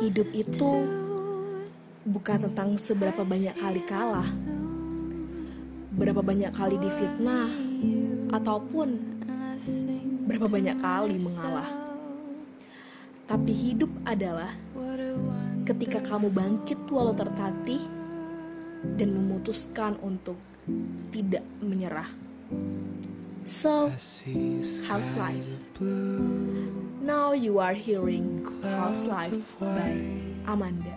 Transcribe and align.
Hidup 0.00 0.28
itu 0.30 0.70
bukan 2.06 2.38
tentang 2.46 2.78
seberapa 2.78 3.26
banyak 3.26 3.58
kali 3.58 3.82
kalah, 3.84 4.30
berapa 5.94 6.22
banyak 6.22 6.54
kali 6.54 6.78
difitnah, 6.78 7.50
ataupun 8.30 8.88
berapa 10.30 10.46
banyak 10.46 10.76
kali 10.78 11.18
mengalah. 11.18 11.66
Tapi 13.26 13.52
hidup 13.54 13.90
adalah 14.06 14.54
ketika 15.66 15.98
kamu 16.02 16.30
bangkit 16.30 16.78
walau 16.86 17.14
tertatih 17.14 17.82
dan 18.94 19.10
memutuskan 19.10 19.98
untuk 20.02 20.38
tidak 21.10 21.42
menyerah. 21.58 22.29
So, 23.44 23.88
how's 24.84 25.16
life? 25.16 25.56
Now 27.00 27.32
you 27.32 27.58
are 27.58 27.72
hearing 27.72 28.44
How's 28.62 29.08
Life 29.08 29.40
by 29.58 29.96
Amanda. 30.44 30.92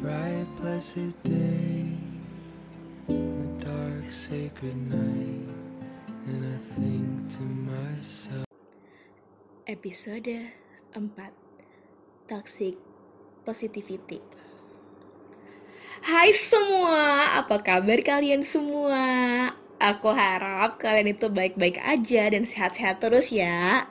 bright 0.00 0.48
blessed 0.56 1.12
day, 1.22 1.94
the 3.06 3.46
dark 3.60 4.08
sacred 4.08 4.74
night, 4.88 5.46
and 6.26 6.42
I 6.48 6.58
think 6.80 7.06
to 7.36 7.42
myself. 7.44 8.48
Episode 9.68 10.48
4 10.96 11.06
Toxic 12.26 12.80
Positivity 13.44 14.18
Hai 16.02 16.34
semua, 16.34 17.38
apa 17.38 17.62
kabar 17.62 18.02
kalian 18.02 18.42
semua? 18.42 19.61
Aku 19.82 20.14
harap 20.14 20.78
kalian 20.78 21.10
itu 21.10 21.26
baik-baik 21.26 21.82
aja 21.82 22.30
dan 22.30 22.46
sehat-sehat 22.46 23.02
terus 23.02 23.34
ya 23.34 23.90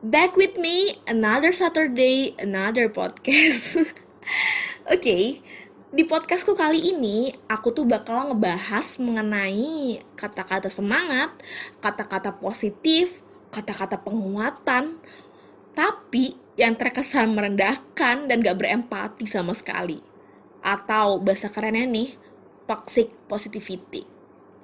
Back 0.00 0.32
with 0.32 0.56
me, 0.56 0.96
another 1.04 1.52
Saturday, 1.52 2.32
another 2.40 2.88
podcast 2.88 3.84
Oke, 4.96 5.44
di 5.92 6.02
podcastku 6.08 6.56
kali 6.56 6.96
ini 6.96 7.36
aku 7.52 7.76
tuh 7.76 7.84
bakal 7.84 8.32
ngebahas 8.32 8.96
mengenai 8.96 10.00
kata-kata 10.16 10.72
semangat, 10.72 11.36
kata-kata 11.84 12.40
positif, 12.40 13.20
kata-kata 13.52 14.00
penguatan, 14.00 15.04
tapi 15.76 16.32
yang 16.56 16.80
terkesan 16.80 17.36
merendahkan 17.36 18.24
dan 18.24 18.40
gak 18.40 18.56
berempati 18.56 19.28
sama 19.28 19.52
sekali. 19.52 20.00
Atau 20.64 21.20
bahasa 21.20 21.52
kerennya 21.52 21.84
nih, 21.84 22.16
toxic 22.64 23.12
positivity. 23.28 24.13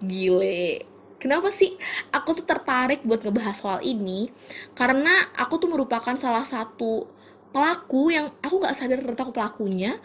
Gile. 0.02 0.88
Kenapa 1.20 1.52
sih 1.52 1.76
aku 2.10 2.32
tuh 2.40 2.48
tertarik 2.48 3.04
buat 3.04 3.20
ngebahas 3.20 3.56
soal 3.56 3.80
ini? 3.84 4.32
Karena 4.72 5.12
aku 5.36 5.60
tuh 5.60 5.68
merupakan 5.68 6.16
salah 6.16 6.44
satu 6.48 7.04
pelaku 7.52 8.14
yang 8.14 8.32
aku 8.40 8.56
gak 8.64 8.72
sadar 8.72 9.04
ternyata 9.04 9.28
aku 9.28 9.36
pelakunya. 9.36 10.00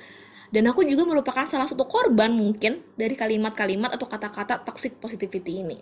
Dan 0.51 0.67
aku 0.71 0.83
juga 0.87 1.03
merupakan 1.07 1.43
salah 1.47 1.67
satu 1.67 1.87
korban 1.87 2.31
mungkin 2.31 2.83
dari 2.95 3.15
kalimat-kalimat 3.17 3.95
atau 3.95 4.07
kata-kata 4.07 4.63
toxic 4.63 4.99
positivity 4.99 5.63
ini. 5.63 5.79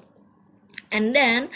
And 0.94 1.14
then 1.14 1.50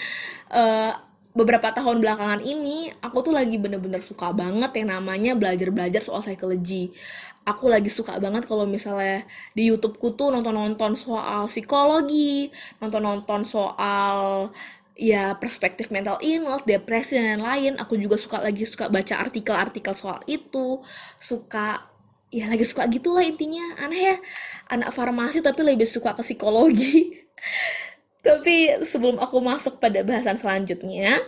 eh, 0.53 0.93
beberapa 1.37 1.69
tahun 1.69 2.01
belakangan 2.01 2.41
ini 2.41 2.89
aku 2.97 3.29
tuh 3.29 3.33
lagi 3.37 3.61
bener-bener 3.61 4.01
suka 4.01 4.33
banget 4.33 4.73
yang 4.81 4.89
namanya 4.97 5.37
belajar-belajar 5.37 6.01
soal 6.01 6.25
psikologi. 6.25 6.89
Aku 7.47 7.69
lagi 7.69 7.87
suka 7.87 8.17
banget 8.17 8.49
kalau 8.49 8.65
misalnya 8.67 9.23
di 9.53 9.69
YouTubeku 9.69 10.17
tuh 10.17 10.33
nonton-nonton 10.33 10.97
soal 10.97 11.45
psikologi, 11.47 12.49
nonton-nonton 12.81 13.45
soal 13.47 14.49
ya 14.97 15.37
perspektif 15.37 15.93
mental 15.93 16.17
illness, 16.25 16.65
depresi 16.65 17.15
dan 17.15 17.39
lain-lain. 17.39 17.77
Aku 17.79 17.95
juga 17.95 18.17
suka 18.17 18.41
lagi 18.41 18.65
suka 18.65 18.89
baca 18.89 19.15
artikel-artikel 19.21 19.93
soal 19.93 20.19
itu, 20.27 20.81
suka 21.21 21.87
ya 22.33 22.51
lagi 22.51 22.65
suka 22.65 22.89
gitulah 22.89 23.23
intinya. 23.23 23.79
Aneh 23.79 24.01
ya, 24.11 24.15
anak 24.73 24.91
farmasi 24.91 25.39
tapi 25.39 25.61
lebih 25.63 25.87
suka 25.87 26.17
ke 26.17 26.25
psikologi. 26.25 27.13
Tapi 28.21 28.83
sebelum 28.83 29.21
aku 29.21 29.37
masuk 29.39 29.79
pada 29.79 30.03
bahasan 30.03 30.35
selanjutnya, 30.35 31.21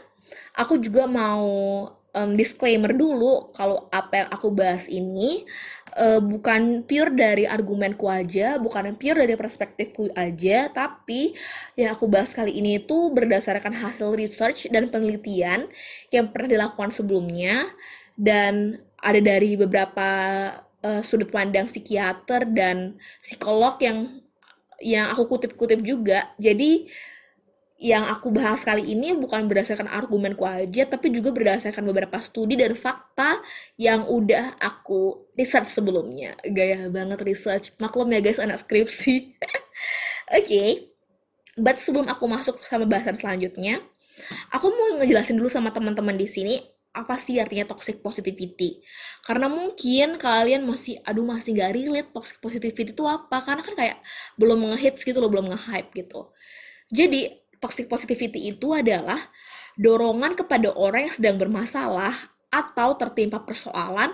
aku 0.58 0.78
juga 0.82 1.06
mau 1.06 1.48
em, 2.14 2.36
disclaimer 2.36 2.92
dulu 2.94 3.54
kalau 3.54 3.88
apa 3.94 4.26
yang 4.26 4.30
aku 4.34 4.50
bahas 4.54 4.90
ini 4.90 5.46
eh, 5.98 6.22
bukan 6.22 6.86
pure 6.86 7.12
dari 7.14 7.46
argumenku 7.50 8.10
aja, 8.10 8.58
bukan 8.62 8.94
pure 8.98 9.26
dari 9.26 9.36
perspektifku 9.38 10.10
aja, 10.14 10.70
tapi 10.70 11.34
yang 11.78 11.96
aku 11.96 12.06
bahas 12.10 12.34
kali 12.34 12.58
ini 12.58 12.82
itu 12.82 13.10
berdasarkan 13.14 13.74
hasil 13.74 14.14
research 14.14 14.70
dan 14.70 14.90
penelitian 14.90 15.70
yang 16.14 16.30
pernah 16.30 16.50
dilakukan 16.50 16.92
sebelumnya 16.94 17.70
dan 18.20 18.84
ada 19.00 19.20
dari 19.24 19.56
beberapa 19.56 20.10
eh, 20.84 21.02
sudut 21.06 21.32
pandang 21.32 21.66
psikiater 21.70 22.50
dan 22.52 23.00
psikolog 23.24 23.80
yang 23.80 24.20
yang 24.84 25.12
aku 25.12 25.28
kutip-kutip 25.28 25.84
juga. 25.84 26.32
Jadi 26.40 26.88
yang 27.80 28.12
aku 28.12 28.36
bahas 28.36 28.60
kali 28.68 28.92
ini 28.92 29.16
bukan 29.16 29.48
berdasarkan 29.48 29.88
argumenku 29.88 30.44
aja, 30.44 30.84
tapi 30.84 31.16
juga 31.16 31.32
berdasarkan 31.32 31.88
beberapa 31.88 32.20
studi 32.20 32.60
dan 32.60 32.76
fakta 32.76 33.40
yang 33.80 34.04
udah 34.04 34.60
aku 34.60 35.32
research 35.40 35.72
sebelumnya. 35.72 36.36
Gaya 36.44 36.92
banget 36.92 37.24
research. 37.24 37.72
Maklum 37.80 38.12
ya 38.12 38.20
guys, 38.20 38.44
anak 38.44 38.60
skripsi. 38.60 39.32
Oke, 40.38 40.92
but 41.56 41.80
sebelum 41.80 42.12
aku 42.12 42.28
masuk 42.28 42.60
sama 42.68 42.84
bahasan 42.84 43.16
selanjutnya, 43.16 43.80
aku 44.52 44.68
mau 44.76 45.00
ngejelasin 45.00 45.40
dulu 45.40 45.48
sama 45.48 45.72
teman-teman 45.72 46.20
di 46.20 46.28
sini 46.28 46.60
apa 47.00 47.16
sih 47.16 47.40
artinya 47.40 47.64
toxic 47.72 48.04
positivity. 48.04 48.84
Karena 49.24 49.48
mungkin 49.48 50.20
kalian 50.20 50.68
masih, 50.68 51.00
aduh 51.08 51.24
masih 51.24 51.56
gak 51.56 51.72
relate 51.72 52.10
toxic 52.12 52.38
positivity 52.44 52.92
itu 52.92 53.04
apa. 53.08 53.40
Karena 53.40 53.64
kan 53.64 53.76
kayak 53.80 53.98
belum 54.36 54.76
ngehits 54.76 55.08
gitu 55.08 55.24
loh, 55.24 55.32
belum 55.32 55.56
nge-hype 55.56 55.96
gitu. 55.96 56.36
Jadi, 56.92 57.40
toxic 57.64 57.88
positivity 57.88 58.52
itu 58.52 58.76
adalah 58.76 59.20
dorongan 59.80 60.36
kepada 60.36 60.76
orang 60.76 61.08
yang 61.08 61.16
sedang 61.16 61.36
bermasalah 61.40 62.12
atau 62.52 62.98
tertimpa 63.00 63.40
persoalan 63.40 64.12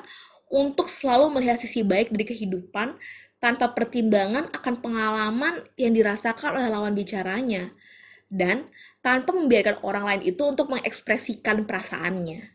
untuk 0.51 0.91
selalu 0.91 1.39
melihat 1.39 1.57
sisi 1.57 1.81
baik 1.81 2.13
dari 2.13 2.25
kehidupan 2.27 2.95
tanpa 3.41 3.73
pertimbangan 3.73 4.49
akan 4.53 4.75
pengalaman 4.81 5.61
yang 5.77 5.93
dirasakan 5.93 6.57
oleh 6.57 6.69
lawan 6.69 6.93
bicaranya 6.93 7.73
dan 8.31 8.69
tanpa 9.05 9.37
membiarkan 9.37 9.85
orang 9.85 10.03
lain 10.05 10.21
itu 10.33 10.41
untuk 10.41 10.69
mengekspresikan 10.73 11.63
perasaannya. 11.69 12.54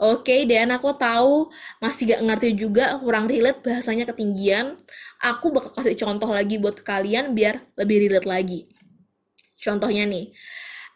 Oke, 0.00 0.48
dan 0.48 0.72
aku 0.72 0.96
tahu 0.96 1.52
masih 1.76 2.16
gak 2.16 2.24
ngerti 2.24 2.56
juga, 2.56 2.96
kurang 3.04 3.28
relate 3.28 3.60
bahasanya 3.60 4.08
ketinggian. 4.08 4.80
Aku 5.20 5.52
bakal 5.52 5.76
kasih 5.76 5.92
contoh 5.92 6.32
lagi 6.32 6.56
buat 6.56 6.80
kalian 6.80 7.36
biar 7.36 7.60
lebih 7.76 8.08
relate 8.08 8.24
lagi. 8.24 8.60
Contohnya 9.60 10.08
nih, 10.08 10.32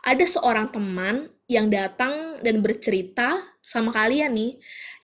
ada 0.08 0.24
seorang 0.24 0.72
teman 0.72 1.28
yang 1.44 1.68
datang 1.68 2.40
dan 2.40 2.64
bercerita 2.64 3.44
sama 3.60 3.92
kalian 3.92 4.32
nih. 4.32 4.52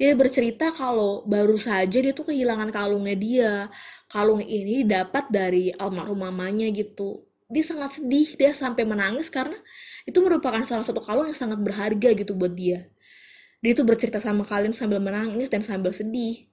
Dia 0.00 0.16
bercerita 0.16 0.72
kalau 0.72 1.28
baru 1.28 1.60
saja 1.60 2.00
dia 2.00 2.16
tuh 2.16 2.32
kehilangan 2.32 2.72
kalungnya 2.72 3.16
dia. 3.20 3.52
Kalung 4.08 4.40
ini 4.40 4.80
dapat 4.88 5.28
dari 5.28 5.76
almarhum 5.76 6.24
mamanya 6.24 6.72
gitu. 6.72 7.28
Dia 7.52 7.64
sangat 7.68 8.00
sedih, 8.00 8.32
dia 8.40 8.56
sampai 8.56 8.88
menangis 8.88 9.28
karena 9.28 9.56
itu 10.08 10.16
merupakan 10.24 10.64
salah 10.64 10.88
satu 10.88 11.04
kalung 11.04 11.28
yang 11.28 11.36
sangat 11.36 11.60
berharga 11.60 12.16
gitu 12.16 12.32
buat 12.32 12.56
dia. 12.56 12.88
Dia 13.60 13.76
tuh 13.76 13.84
bercerita 13.84 14.16
sama 14.20 14.44
kalian 14.44 14.72
sambil 14.72 15.00
menangis 15.04 15.52
dan 15.52 15.60
sambil 15.60 15.92
sedih. 15.92 16.48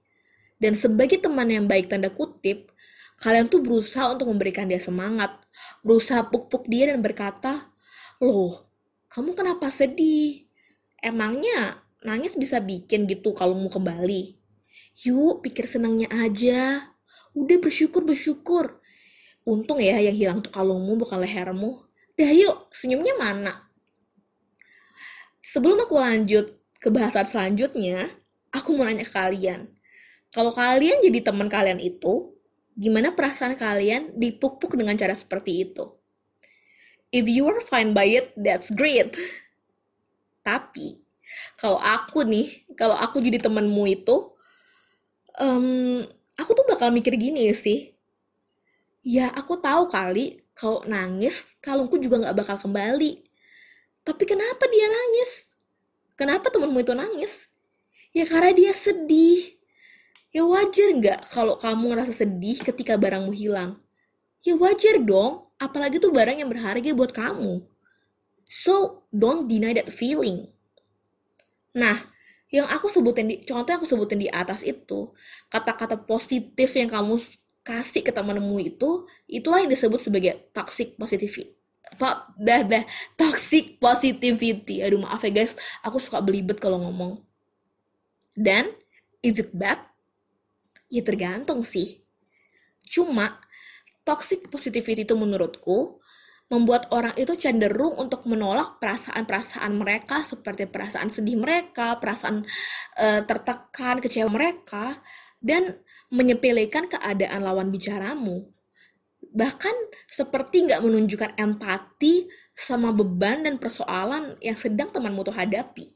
Dan 0.60 0.76
sebagai 0.76 1.20
teman 1.24 1.48
yang 1.48 1.64
baik 1.64 1.88
tanda 1.88 2.12
kutip, 2.12 2.68
kalian 3.24 3.48
tuh 3.48 3.64
berusaha 3.64 4.12
untuk 4.12 4.28
memberikan 4.28 4.68
dia 4.68 4.78
semangat, 4.78 5.40
berusaha 5.80 6.28
puk-puk 6.28 6.68
dia 6.68 6.92
dan 6.92 7.00
berkata, 7.00 7.72
Loh, 8.20 8.68
kamu 9.08 9.32
kenapa 9.32 9.72
sedih? 9.72 10.44
Emangnya 10.98 11.80
nangis 12.04 12.34
bisa 12.34 12.58
bikin 12.60 13.06
gitu 13.08 13.32
kalau 13.32 13.54
mau 13.54 13.70
kembali? 13.70 14.36
Yuk, 15.06 15.46
pikir 15.46 15.70
senangnya 15.70 16.10
aja. 16.10 16.90
Udah 17.32 17.56
bersyukur, 17.62 18.02
bersyukur. 18.02 18.82
Untung 19.46 19.78
ya 19.78 19.96
yang 20.02 20.18
hilang 20.18 20.38
tuh 20.42 20.50
kalungmu 20.50 20.98
bukan 20.98 21.22
lehermu. 21.22 21.86
Dah 22.18 22.34
yuk, 22.34 22.68
senyumnya 22.74 23.14
mana? 23.14 23.70
Sebelum 25.38 25.78
aku 25.86 25.96
lanjut 25.96 26.57
ke 26.78 26.88
bahasan 26.94 27.26
selanjutnya, 27.26 28.10
aku 28.54 28.78
mau 28.78 28.86
nanya 28.86 29.02
ke 29.02 29.12
kalian. 29.14 29.70
Kalau 30.30 30.54
kalian 30.54 31.02
jadi 31.02 31.20
teman 31.26 31.50
kalian 31.50 31.82
itu, 31.82 32.32
gimana 32.78 33.10
perasaan 33.10 33.58
kalian 33.58 34.14
dipuk-puk 34.14 34.78
dengan 34.78 34.94
cara 34.94 35.16
seperti 35.16 35.66
itu? 35.66 35.84
If 37.10 37.26
you 37.26 37.48
are 37.48 37.58
fine 37.64 37.96
by 37.96 38.06
it, 38.06 38.36
that's 38.36 38.68
great. 38.70 39.16
Tapi, 40.44 41.00
kalau 41.56 41.80
aku 41.80 42.22
nih, 42.22 42.68
kalau 42.76 42.94
aku 42.94 43.18
jadi 43.18 43.40
temenmu 43.40 43.84
itu, 43.88 44.16
em, 45.40 46.04
aku 46.36 46.50
tuh 46.52 46.66
bakal 46.68 46.92
mikir 46.92 47.16
gini 47.16 47.48
sih. 47.56 47.96
Ya, 49.02 49.32
aku 49.32 49.56
tahu 49.56 49.88
kali 49.88 50.44
kalau 50.52 50.84
nangis, 50.84 51.56
kalungku 51.64 51.96
juga 51.96 52.20
nggak 52.20 52.36
bakal 52.36 52.56
kembali. 52.60 53.24
Tapi 54.04 54.22
kenapa 54.28 54.68
dia 54.68 54.86
nangis? 54.86 55.57
Kenapa 56.18 56.50
temanmu 56.50 56.82
itu 56.82 56.98
nangis? 56.98 57.46
Ya 58.10 58.26
karena 58.26 58.50
dia 58.50 58.74
sedih. 58.74 59.54
Ya 60.34 60.42
wajar 60.42 60.90
nggak 60.98 61.30
kalau 61.30 61.54
kamu 61.54 61.94
ngerasa 61.94 62.26
sedih 62.26 62.58
ketika 62.58 62.98
barangmu 62.98 63.30
hilang? 63.30 63.78
Ya 64.42 64.58
wajar 64.58 64.98
dong, 64.98 65.46
apalagi 65.62 66.02
tuh 66.02 66.10
barang 66.10 66.42
yang 66.42 66.50
berharga 66.50 66.90
buat 66.90 67.14
kamu. 67.14 67.62
So, 68.50 69.06
don't 69.14 69.46
deny 69.46 69.76
that 69.78 69.94
feeling. 69.94 70.50
Nah, 71.76 72.00
yang 72.48 72.64
aku 72.64 72.88
sebutin 72.88 73.28
di 73.28 73.36
contoh 73.44 73.70
yang 73.70 73.78
aku 73.78 73.88
sebutin 73.88 74.18
di 74.18 74.28
atas 74.32 74.64
itu, 74.64 75.12
kata-kata 75.52 76.00
positif 76.00 76.72
yang 76.74 76.88
kamu 76.88 77.20
kasih 77.60 78.00
ke 78.00 78.08
temanmu 78.08 78.56
itu, 78.64 79.04
itulah 79.28 79.60
yang 79.60 79.68
disebut 79.68 80.00
sebagai 80.00 80.48
toxic 80.56 80.96
positivity. 80.96 81.57
Dah, 82.38 82.62
dah, 82.62 82.84
toxic 83.18 83.82
positivity. 83.82 84.80
Aduh 84.80 85.02
maaf 85.02 85.26
ya 85.26 85.34
guys, 85.34 85.58
aku 85.82 85.98
suka 85.98 86.22
belibet 86.22 86.62
kalau 86.62 86.78
ngomong. 86.78 87.18
Dan, 88.38 88.70
is 89.20 89.42
it 89.42 89.50
bad? 89.50 89.82
Ya 90.88 91.02
tergantung 91.02 91.66
sih. 91.66 91.98
Cuma, 92.86 93.42
toxic 94.06 94.46
positivity 94.48 95.04
itu 95.04 95.18
menurutku 95.18 95.98
membuat 96.48 96.88
orang 96.96 97.12
itu 97.20 97.36
cenderung 97.36 97.92
untuk 98.00 98.24
menolak 98.24 98.80
perasaan-perasaan 98.80 99.68
mereka 99.76 100.24
seperti 100.24 100.64
perasaan 100.64 101.12
sedih 101.12 101.36
mereka, 101.36 102.00
perasaan 102.00 102.40
uh, 102.96 103.20
tertekan, 103.28 104.00
kecewa 104.00 104.32
mereka, 104.32 104.96
dan 105.44 105.76
menyepelekan 106.08 106.88
keadaan 106.88 107.44
lawan 107.44 107.68
bicaramu. 107.68 108.48
Bahkan 109.34 109.76
seperti 110.08 110.68
nggak 110.68 110.80
menunjukkan 110.82 111.36
empati 111.36 112.28
sama 112.56 112.90
beban 112.90 113.44
dan 113.44 113.60
persoalan 113.60 114.34
yang 114.42 114.56
sedang 114.58 114.90
temanmu 114.90 115.22
tuh 115.26 115.36
hadapi. 115.36 115.86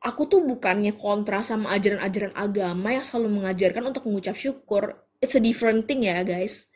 Aku 0.00 0.24
tuh 0.24 0.40
bukannya 0.40 0.96
kontra 0.96 1.44
sama 1.44 1.76
ajaran-ajaran 1.76 2.32
agama 2.32 2.88
yang 2.96 3.04
selalu 3.04 3.44
mengajarkan 3.44 3.92
untuk 3.92 4.08
mengucap 4.08 4.32
syukur. 4.32 4.96
It's 5.20 5.36
a 5.36 5.42
different 5.44 5.84
thing 5.84 6.08
ya 6.08 6.24
guys 6.24 6.72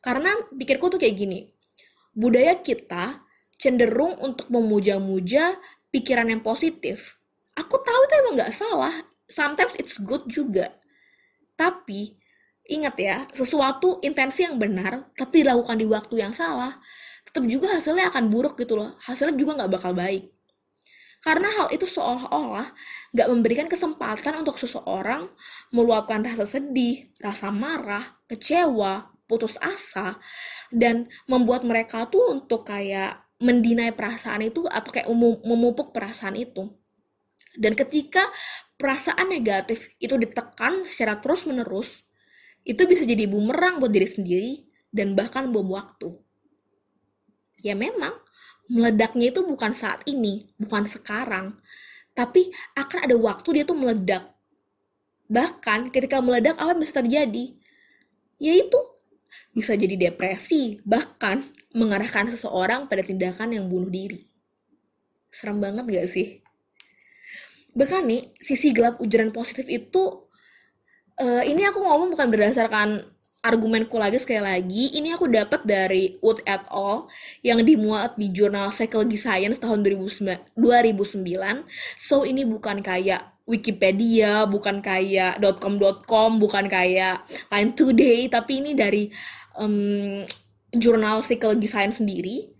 karena 0.00 0.32
pikirku 0.48 0.88
tuh 0.88 1.00
kayak 1.00 1.16
gini, 1.16 1.38
budaya 2.16 2.56
kita 2.56 3.20
cenderung 3.60 4.16
untuk 4.24 4.48
memuja-muja 4.48 5.60
pikiran 5.92 6.32
yang 6.32 6.40
positif. 6.40 7.20
Aku 7.52 7.76
tahu 7.76 8.00
itu 8.08 8.14
emang 8.24 8.34
nggak 8.40 8.54
salah, 8.56 9.04
sometimes 9.28 9.76
it's 9.76 10.00
good 10.00 10.24
juga. 10.24 10.72
Tapi, 11.52 12.16
ingat 12.70 12.94
ya, 12.96 13.16
sesuatu 13.34 13.98
intensi 14.06 14.46
yang 14.46 14.56
benar, 14.56 15.10
tapi 15.18 15.42
dilakukan 15.42 15.76
di 15.76 15.86
waktu 15.90 16.14
yang 16.22 16.30
salah, 16.30 16.78
tetap 17.26 17.42
juga 17.50 17.74
hasilnya 17.74 18.14
akan 18.14 18.30
buruk 18.30 18.54
gitu 18.62 18.78
loh. 18.78 18.94
Hasilnya 19.02 19.34
juga 19.34 19.58
nggak 19.60 19.72
bakal 19.74 19.92
baik. 19.92 20.30
Karena 21.20 21.52
hal 21.52 21.68
itu 21.74 21.84
seolah-olah 21.84 22.72
nggak 23.12 23.28
memberikan 23.28 23.66
kesempatan 23.68 24.40
untuk 24.40 24.56
seseorang 24.56 25.28
meluapkan 25.68 26.24
rasa 26.24 26.48
sedih, 26.48 27.12
rasa 27.20 27.52
marah, 27.52 28.16
kecewa, 28.24 29.12
putus 29.28 29.60
asa 29.60 30.16
dan 30.72 31.06
membuat 31.28 31.62
mereka 31.62 32.08
tuh 32.08 32.40
untuk 32.40 32.64
kayak 32.66 33.30
mendinai 33.38 33.92
perasaan 33.92 34.48
itu 34.48 34.64
atau 34.64 34.90
kayak 34.90 35.08
memupuk 35.44 35.92
perasaan 35.92 36.40
itu. 36.40 36.72
Dan 37.54 37.76
ketika 37.76 38.24
perasaan 38.80 39.28
negatif 39.28 39.92
itu 40.00 40.16
ditekan 40.16 40.88
secara 40.88 41.20
terus-menerus, 41.20 42.00
itu 42.70 42.82
bisa 42.86 43.02
jadi 43.02 43.26
bumerang 43.26 43.82
buat 43.82 43.90
diri 43.90 44.06
sendiri 44.06 44.52
dan 44.94 45.18
bahkan 45.18 45.50
bom 45.50 45.66
waktu. 45.74 46.14
Ya 47.66 47.74
memang, 47.74 48.14
meledaknya 48.70 49.34
itu 49.34 49.42
bukan 49.42 49.74
saat 49.74 50.06
ini, 50.06 50.46
bukan 50.54 50.86
sekarang, 50.86 51.58
tapi 52.14 52.54
akan 52.78 53.10
ada 53.10 53.16
waktu 53.18 53.60
dia 53.60 53.64
tuh 53.66 53.74
meledak. 53.74 54.30
Bahkan 55.26 55.90
ketika 55.90 56.22
meledak 56.22 56.54
apa 56.62 56.78
yang 56.78 56.80
bisa 56.80 57.02
terjadi? 57.02 57.44
Yaitu 58.38 58.78
bisa 59.50 59.74
jadi 59.74 60.10
depresi, 60.10 60.78
bahkan 60.86 61.42
mengarahkan 61.74 62.30
seseorang 62.30 62.86
pada 62.86 63.02
tindakan 63.02 63.50
yang 63.50 63.66
bunuh 63.66 63.90
diri. 63.90 64.22
Serem 65.30 65.58
banget 65.58 65.86
gak 65.90 66.08
sih? 66.10 66.42
Bahkan 67.74 68.02
nih, 68.06 68.22
sisi 68.38 68.74
gelap 68.74 68.98
ujaran 68.98 69.30
positif 69.30 69.66
itu, 69.70 70.29
uh, 71.20 71.42
ini 71.44 71.62
aku 71.68 71.84
ngomong 71.84 72.16
bukan 72.16 72.28
berdasarkan 72.32 73.04
argumenku 73.40 73.96
lagi 73.96 74.20
sekali 74.20 74.44
lagi, 74.44 74.84
ini 75.00 75.16
aku 75.16 75.24
dapat 75.24 75.64
dari 75.64 76.16
Wood 76.20 76.44
et 76.44 76.60
al. 76.68 77.08
yang 77.40 77.64
dimuat 77.64 78.20
di 78.20 78.28
jurnal 78.28 78.68
Psychology 78.68 79.16
Science 79.16 79.60
tahun 79.60 79.80
2009. 79.80 80.56
So 81.96 82.28
ini 82.28 82.44
bukan 82.44 82.84
kayak 82.84 83.40
Wikipedia, 83.48 84.44
bukan 84.44 84.84
kayak 84.84 85.40
.com.com, 85.56 86.36
bukan 86.36 86.68
kayak 86.68 87.24
Line 87.48 87.72
Today, 87.72 88.28
tapi 88.28 88.60
ini 88.60 88.76
dari 88.76 89.08
um, 89.56 90.20
jurnal 90.76 91.24
Psychology 91.24 91.66
Science 91.66 91.98
sendiri. 91.98 92.52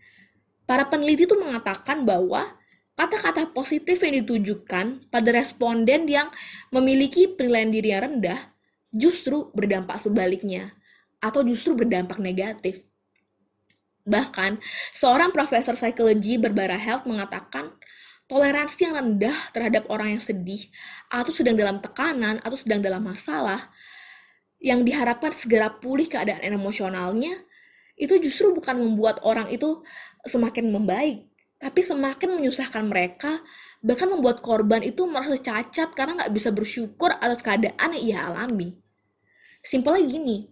Para 0.65 0.89
peneliti 0.89 1.29
itu 1.29 1.37
mengatakan 1.37 2.09
bahwa 2.09 2.57
kata-kata 2.97 3.53
positif 3.53 4.01
yang 4.01 4.25
ditujukan 4.25 5.09
pada 5.13 5.29
responden 5.33 6.09
yang 6.09 6.29
memiliki 6.73 7.33
penilaian 7.33 7.71
diri 7.73 7.89
yang 7.93 8.03
rendah 8.07 8.50
justru 8.91 9.51
berdampak 9.55 9.99
sebaliknya 9.99 10.75
atau 11.23 11.47
justru 11.47 11.75
berdampak 11.79 12.19
negatif. 12.19 12.87
Bahkan, 14.09 14.59
seorang 14.97 15.31
profesor 15.31 15.77
psikologi 15.77 16.41
berbara 16.41 16.75
health 16.75 17.07
mengatakan 17.07 17.77
toleransi 18.31 18.87
yang 18.87 18.95
rendah 18.97 19.39
terhadap 19.51 19.91
orang 19.91 20.17
yang 20.17 20.23
sedih 20.23 20.71
atau 21.11 21.35
sedang 21.35 21.59
dalam 21.59 21.83
tekanan 21.83 22.39
atau 22.41 22.55
sedang 22.55 22.79
dalam 22.79 23.03
masalah 23.03 23.69
yang 24.63 24.87
diharapkan 24.87 25.35
segera 25.35 25.69
pulih 25.83 26.07
keadaan 26.07 26.41
emosionalnya 26.47 27.35
itu 28.01 28.17
justru 28.23 28.57
bukan 28.57 28.81
membuat 28.81 29.21
orang 29.27 29.51
itu 29.53 29.83
semakin 30.25 30.73
membaik 30.73 31.29
tapi 31.61 31.85
semakin 31.85 32.41
menyusahkan 32.41 32.87
mereka 32.89 33.45
bahkan 33.85 34.09
membuat 34.09 34.41
korban 34.41 34.81
itu 34.81 35.05
merasa 35.05 35.37
cacat 35.37 35.93
karena 35.93 36.25
nggak 36.25 36.33
bisa 36.33 36.49
bersyukur 36.53 37.13
atas 37.21 37.45
keadaan 37.45 37.93
yang 38.01 38.05
ia 38.05 38.19
alami 38.25 38.80
simpelnya 39.61 40.03
gini 40.05 40.49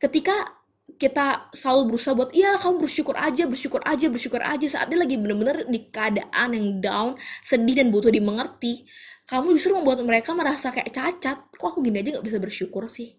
ketika 0.00 0.56
kita 0.98 1.52
selalu 1.54 1.94
berusaha 1.94 2.16
buat 2.16 2.32
iya 2.34 2.58
kamu 2.58 2.82
bersyukur 2.82 3.14
aja 3.14 3.46
bersyukur 3.46 3.78
aja 3.86 4.06
bersyukur 4.10 4.42
aja 4.42 4.66
saat 4.66 4.90
dia 4.90 4.98
lagi 4.98 5.14
bener-bener 5.14 5.68
di 5.68 5.86
keadaan 5.92 6.56
yang 6.56 6.66
down 6.82 7.10
sedih 7.44 7.78
dan 7.78 7.92
butuh 7.94 8.10
dimengerti 8.10 8.88
kamu 9.28 9.60
justru 9.60 9.76
membuat 9.76 10.00
mereka 10.00 10.32
merasa 10.32 10.72
kayak 10.72 10.88
cacat. 10.88 11.36
Kok 11.52 11.68
aku 11.68 11.84
gini 11.84 12.00
aja 12.00 12.16
nggak 12.16 12.24
bisa 12.24 12.40
bersyukur 12.40 12.88
sih? 12.88 13.12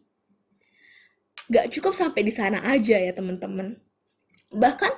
Gak 1.50 1.69
cukup 1.69 1.93
sampai 1.93 2.25
di 2.25 2.33
sana 2.33 2.65
aja 2.65 2.98
ya 2.98 3.13
teman-teman. 3.13 3.77
Bahkan 4.50 4.93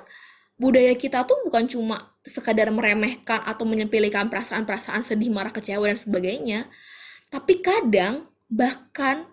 budaya 0.56 0.96
kita 0.96 1.28
tuh 1.28 1.36
bukan 1.44 1.68
cuma 1.68 2.16
sekadar 2.24 2.72
meremehkan 2.72 3.44
atau 3.44 3.68
menyepelekan 3.68 4.32
perasaan-perasaan 4.32 5.04
sedih 5.04 5.28
marah 5.28 5.52
kecewa 5.52 5.90
dan 5.90 5.98
sebagainya 5.98 6.70
tapi 7.34 7.58
kadang 7.58 8.30
bahkan 8.46 9.26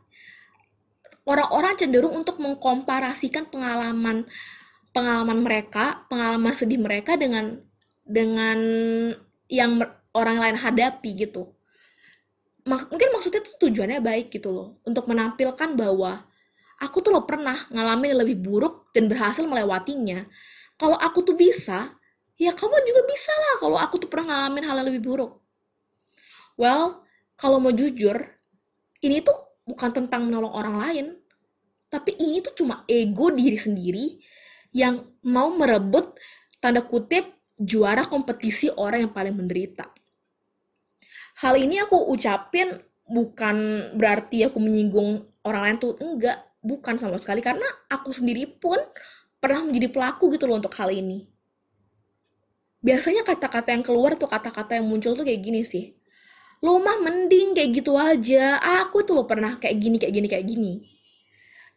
orang-orang 1.29 1.77
cenderung 1.77 2.17
untuk 2.17 2.41
mengkomparasikan 2.41 3.45
pengalaman 3.53 4.25
pengalaman 4.89 5.45
mereka, 5.45 6.09
pengalaman 6.09 6.57
sedih 6.57 6.81
mereka 6.81 7.13
dengan 7.13 7.61
dengan 8.01 8.57
yang 9.45 9.77
orang 10.17 10.41
lain 10.41 10.57
hadapi 10.57 11.29
gitu. 11.29 11.53
Mungkin 12.65 13.09
maksudnya 13.13 13.45
itu 13.45 13.53
tujuannya 13.61 14.01
baik 14.01 14.33
gitu 14.33 14.49
loh, 14.49 14.67
untuk 14.85 15.05
menampilkan 15.05 15.77
bahwa 15.77 16.25
aku 16.81 17.01
tuh 17.05 17.13
lo 17.13 17.25
pernah 17.29 17.69
ngalamin 17.69 18.13
yang 18.17 18.21
lebih 18.25 18.37
buruk 18.41 18.89
dan 18.93 19.05
berhasil 19.05 19.45
melewatinya. 19.45 20.25
Kalau 20.77 20.97
aku 20.97 21.21
tuh 21.21 21.37
bisa, 21.37 21.93
ya 22.37 22.51
kamu 22.53 22.75
juga 22.85 23.01
bisa 23.09 23.33
lah 23.33 23.53
kalau 23.61 23.77
aku 23.77 23.95
tuh 24.01 24.09
pernah 24.09 24.33
ngalamin 24.33 24.65
hal 24.65 24.75
yang 24.81 24.89
lebih 24.89 25.03
buruk. 25.05 25.31
Well, 26.57 27.05
kalau 27.39 27.57
mau 27.61 27.71
jujur, 27.71 28.19
ini 28.99 29.23
tuh 29.23 29.37
bukan 29.63 29.89
tentang 29.95 30.27
menolong 30.27 30.51
orang 30.51 30.75
lain, 30.81 31.05
tapi 31.89 32.13
ini 32.21 32.39
tuh 32.45 32.53
cuma 32.63 32.85
ego 32.85 33.33
diri 33.33 33.57
sendiri 33.57 34.21
yang 34.71 35.01
mau 35.25 35.49
merebut 35.49 36.15
tanda 36.61 36.85
kutip 36.85 37.25
juara 37.57 38.05
kompetisi 38.05 38.69
orang 38.77 39.09
yang 39.09 39.13
paling 39.13 39.35
menderita. 39.35 39.89
Hal 41.41 41.57
ini 41.57 41.81
aku 41.81 41.97
ucapin 42.13 42.77
bukan 43.09 43.89
berarti 43.97 44.45
aku 44.45 44.61
menyinggung 44.61 45.25
orang 45.43 45.61
lain 45.65 45.77
tuh 45.81 45.93
enggak, 45.97 46.37
bukan 46.61 46.95
sama 47.01 47.17
sekali 47.17 47.41
karena 47.41 47.65
aku 47.89 48.13
sendiri 48.13 48.45
pun 48.45 48.77
pernah 49.41 49.65
menjadi 49.65 49.89
pelaku 49.89 50.29
gitu 50.37 50.45
loh 50.45 50.61
untuk 50.61 50.75
hal 50.77 50.93
ini. 50.93 51.25
Biasanya 52.79 53.27
kata-kata 53.27 53.75
yang 53.75 53.83
keluar 53.83 54.15
tuh 54.15 54.29
kata-kata 54.29 54.79
yang 54.79 54.87
muncul 54.87 55.17
tuh 55.17 55.25
kayak 55.27 55.41
gini 55.41 55.67
sih 55.67 55.99
lo 56.59 56.75
mah 56.79 56.99
mending 56.99 57.55
kayak 57.55 57.71
gitu 57.71 57.95
aja 57.95 58.59
aku 58.83 59.07
tuh 59.07 59.23
pernah 59.23 59.55
kayak 59.55 59.79
gini 59.79 59.95
kayak 59.95 60.13
gini 60.13 60.27
kayak 60.27 60.45
gini 60.47 60.73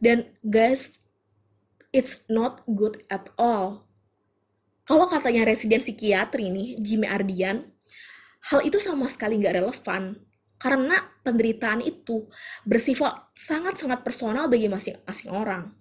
dan 0.02 0.26
guys 0.42 0.99
it's 1.94 2.26
not 2.26 2.66
good 2.66 3.06
at 3.06 3.30
all 3.38 3.87
kalau 4.82 5.06
katanya 5.06 5.47
residen 5.47 5.78
psikiatri 5.78 6.50
nih, 6.50 6.75
Jimmy 6.82 7.06
Ardian, 7.06 7.71
hal 8.50 8.61
itu 8.66 8.82
sama 8.82 9.06
sekali 9.06 9.38
nggak 9.38 9.62
relevan. 9.62 10.18
Karena 10.59 10.94
penderitaan 11.26 11.82
itu 11.82 12.26
bersifat 12.66 13.30
sangat-sangat 13.35 14.02
personal 14.02 14.47
bagi 14.47 14.71
masing-masing 14.71 15.30
orang. 15.30 15.75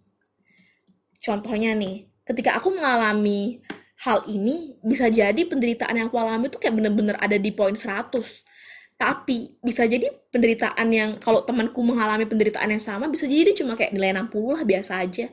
Contohnya 1.21 1.73
nih, 1.77 2.09
ketika 2.25 2.57
aku 2.57 2.73
mengalami 2.73 3.61
hal 4.05 4.25
ini, 4.25 4.77
bisa 4.81 5.09
jadi 5.09 5.37
penderitaan 5.45 5.97
yang 5.97 6.09
aku 6.09 6.17
alami 6.17 6.49
itu 6.49 6.57
kayak 6.57 6.77
bener-bener 6.77 7.17
ada 7.21 7.37
di 7.37 7.53
poin 7.53 7.77
100. 7.77 8.09
Tapi 9.01 9.58
bisa 9.65 9.89
jadi 9.89 10.13
penderitaan 10.29 10.88
yang 10.93 11.17
kalau 11.17 11.41
temanku 11.41 11.81
mengalami 11.81 12.29
penderitaan 12.29 12.70
yang 12.70 12.84
sama 12.86 13.10
bisa 13.10 13.25
jadi 13.25 13.50
cuma 13.58 13.74
kayak 13.74 13.98
nilai 13.98 14.13
60 14.13 14.29
lah 14.53 14.62
biasa 14.62 15.01
aja. 15.01 15.25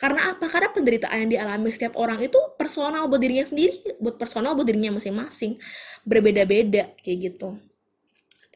Karena 0.00 0.32
apa? 0.32 0.48
Karena 0.48 0.72
penderitaan 0.72 1.28
yang 1.28 1.30
dialami 1.36 1.68
setiap 1.68 2.00
orang 2.00 2.24
itu 2.24 2.40
personal 2.56 3.12
buat 3.12 3.20
dirinya 3.20 3.44
sendiri, 3.44 4.00
buat 4.00 4.16
personal 4.16 4.56
buat 4.56 4.64
dirinya 4.64 4.96
masing-masing. 4.96 5.60
Berbeda-beda 6.08 6.96
kayak 7.04 7.18
gitu. 7.20 7.60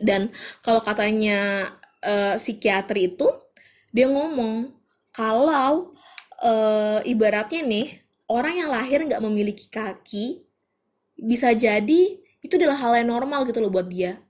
Dan 0.00 0.32
kalau 0.64 0.80
katanya 0.80 1.68
eh, 2.00 2.40
psikiatri 2.40 3.12
itu 3.12 3.28
dia 3.92 4.08
ngomong 4.08 4.72
kalau 5.12 5.92
eh, 6.40 7.04
ibaratnya 7.04 7.60
nih 7.60 7.92
orang 8.32 8.56
yang 8.56 8.72
lahir 8.72 9.04
nggak 9.04 9.20
memiliki 9.20 9.68
kaki 9.68 10.40
bisa 11.20 11.52
jadi 11.52 12.16
itu 12.40 12.54
adalah 12.56 12.80
hal 12.80 12.96
yang 12.96 13.12
normal 13.12 13.44
gitu 13.44 13.60
loh 13.60 13.68
buat 13.68 13.88
dia 13.88 14.20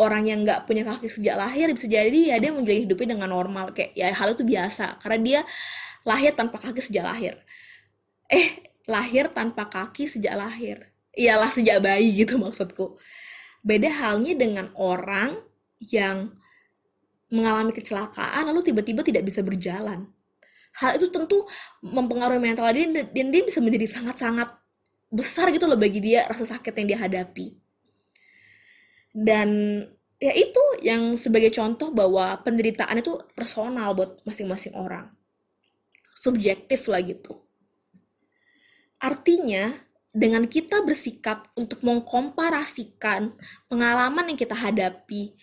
orang 0.00 0.24
yang 0.24 0.40
nggak 0.42 0.64
punya 0.64 0.82
kaki 0.88 1.12
sejak 1.12 1.36
lahir 1.36 1.68
bisa 1.76 1.84
jadi 1.84 2.34
ya 2.34 2.36
dia 2.40 2.50
menjalani 2.56 2.88
hidupnya 2.88 3.08
dengan 3.14 3.30
normal. 3.30 3.76
Kayak 3.76 3.92
ya 3.92 4.06
hal 4.16 4.28
itu 4.32 4.42
biasa. 4.42 4.96
Karena 5.04 5.18
dia 5.20 5.40
lahir 6.08 6.32
tanpa 6.32 6.56
kaki 6.56 6.80
sejak 6.80 7.04
lahir. 7.04 7.36
Eh 8.32 8.64
lahir 8.88 9.28
tanpa 9.30 9.68
kaki 9.68 10.08
sejak 10.08 10.32
lahir. 10.32 10.88
Iyalah 11.12 11.52
sejak 11.52 11.84
bayi 11.84 12.16
gitu 12.16 12.40
maksudku. 12.40 12.96
Beda 13.60 13.92
halnya 13.92 14.32
dengan 14.32 14.72
orang 14.72 15.36
yang 15.84 16.32
mengalami 17.28 17.70
kecelakaan 17.76 18.48
lalu 18.48 18.72
tiba-tiba 18.72 19.04
tidak 19.04 19.28
bisa 19.28 19.44
berjalan. 19.44 20.08
Hal 20.80 20.96
itu 20.96 21.12
tentu 21.12 21.44
mempengaruhi 21.84 22.40
mental 22.40 22.70
dia 22.72 22.88
dan 22.88 23.26
dia 23.28 23.42
bisa 23.44 23.60
menjadi 23.60 24.00
sangat-sangat 24.00 24.48
besar 25.10 25.50
gitu 25.50 25.66
loh 25.66 25.74
bagi 25.74 25.98
dia 25.98 26.24
rasa 26.30 26.56
sakit 26.56 26.70
yang 26.70 26.86
dia 26.94 26.98
hadapi 27.02 27.58
dan 29.10 29.48
ya 30.20 30.32
itu 30.36 30.62
yang 30.84 31.16
sebagai 31.16 31.50
contoh 31.50 31.90
bahwa 31.90 32.38
penderitaan 32.44 33.00
itu 33.00 33.16
personal 33.32 33.96
buat 33.96 34.20
masing-masing 34.22 34.76
orang. 34.76 35.10
Subjektif 36.20 36.86
lah 36.86 37.00
gitu. 37.00 37.40
Artinya 39.00 39.72
dengan 40.12 40.44
kita 40.44 40.84
bersikap 40.84 41.48
untuk 41.56 41.80
mengkomparasikan 41.80 43.32
pengalaman 43.70 44.34
yang 44.34 44.38
kita 44.38 44.58
hadapi 44.58 45.38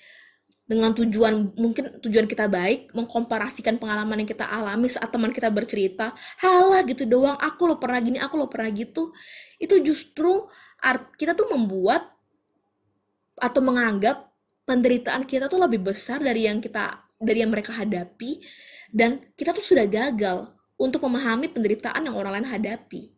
dengan 0.67 0.91
tujuan 0.91 1.55
mungkin 1.55 2.03
tujuan 2.03 2.27
kita 2.27 2.51
baik 2.51 2.91
mengkomparasikan 2.91 3.79
pengalaman 3.79 4.21
yang 4.21 4.29
kita 4.29 4.43
alami 4.43 4.91
saat 4.91 5.07
teman 5.07 5.31
kita 5.31 5.47
bercerita 5.47 6.11
halah 6.43 6.83
gitu 6.83 7.07
doang 7.07 7.39
aku 7.39 7.71
lo 7.71 7.79
pernah 7.79 8.03
gini 8.03 8.19
aku 8.19 8.35
lo 8.35 8.51
pernah 8.51 8.67
gitu 8.75 9.15
itu 9.63 9.79
justru 9.79 10.43
kita 11.15 11.39
tuh 11.39 11.55
membuat 11.55 12.16
atau 13.37 13.61
menganggap 13.61 14.33
penderitaan 14.67 15.23
kita 15.23 15.47
tuh 15.47 15.61
lebih 15.61 15.93
besar 15.93 16.19
dari 16.19 16.49
yang 16.49 16.59
kita 16.59 17.07
dari 17.17 17.41
yang 17.41 17.53
mereka 17.53 17.73
hadapi 17.73 18.41
dan 18.93 19.33
kita 19.33 19.53
tuh 19.53 19.63
sudah 19.63 19.85
gagal 19.89 20.53
untuk 20.77 21.01
memahami 21.05 21.49
penderitaan 21.49 22.05
yang 22.05 22.17
orang 22.17 22.41
lain 22.41 22.49
hadapi 22.49 23.13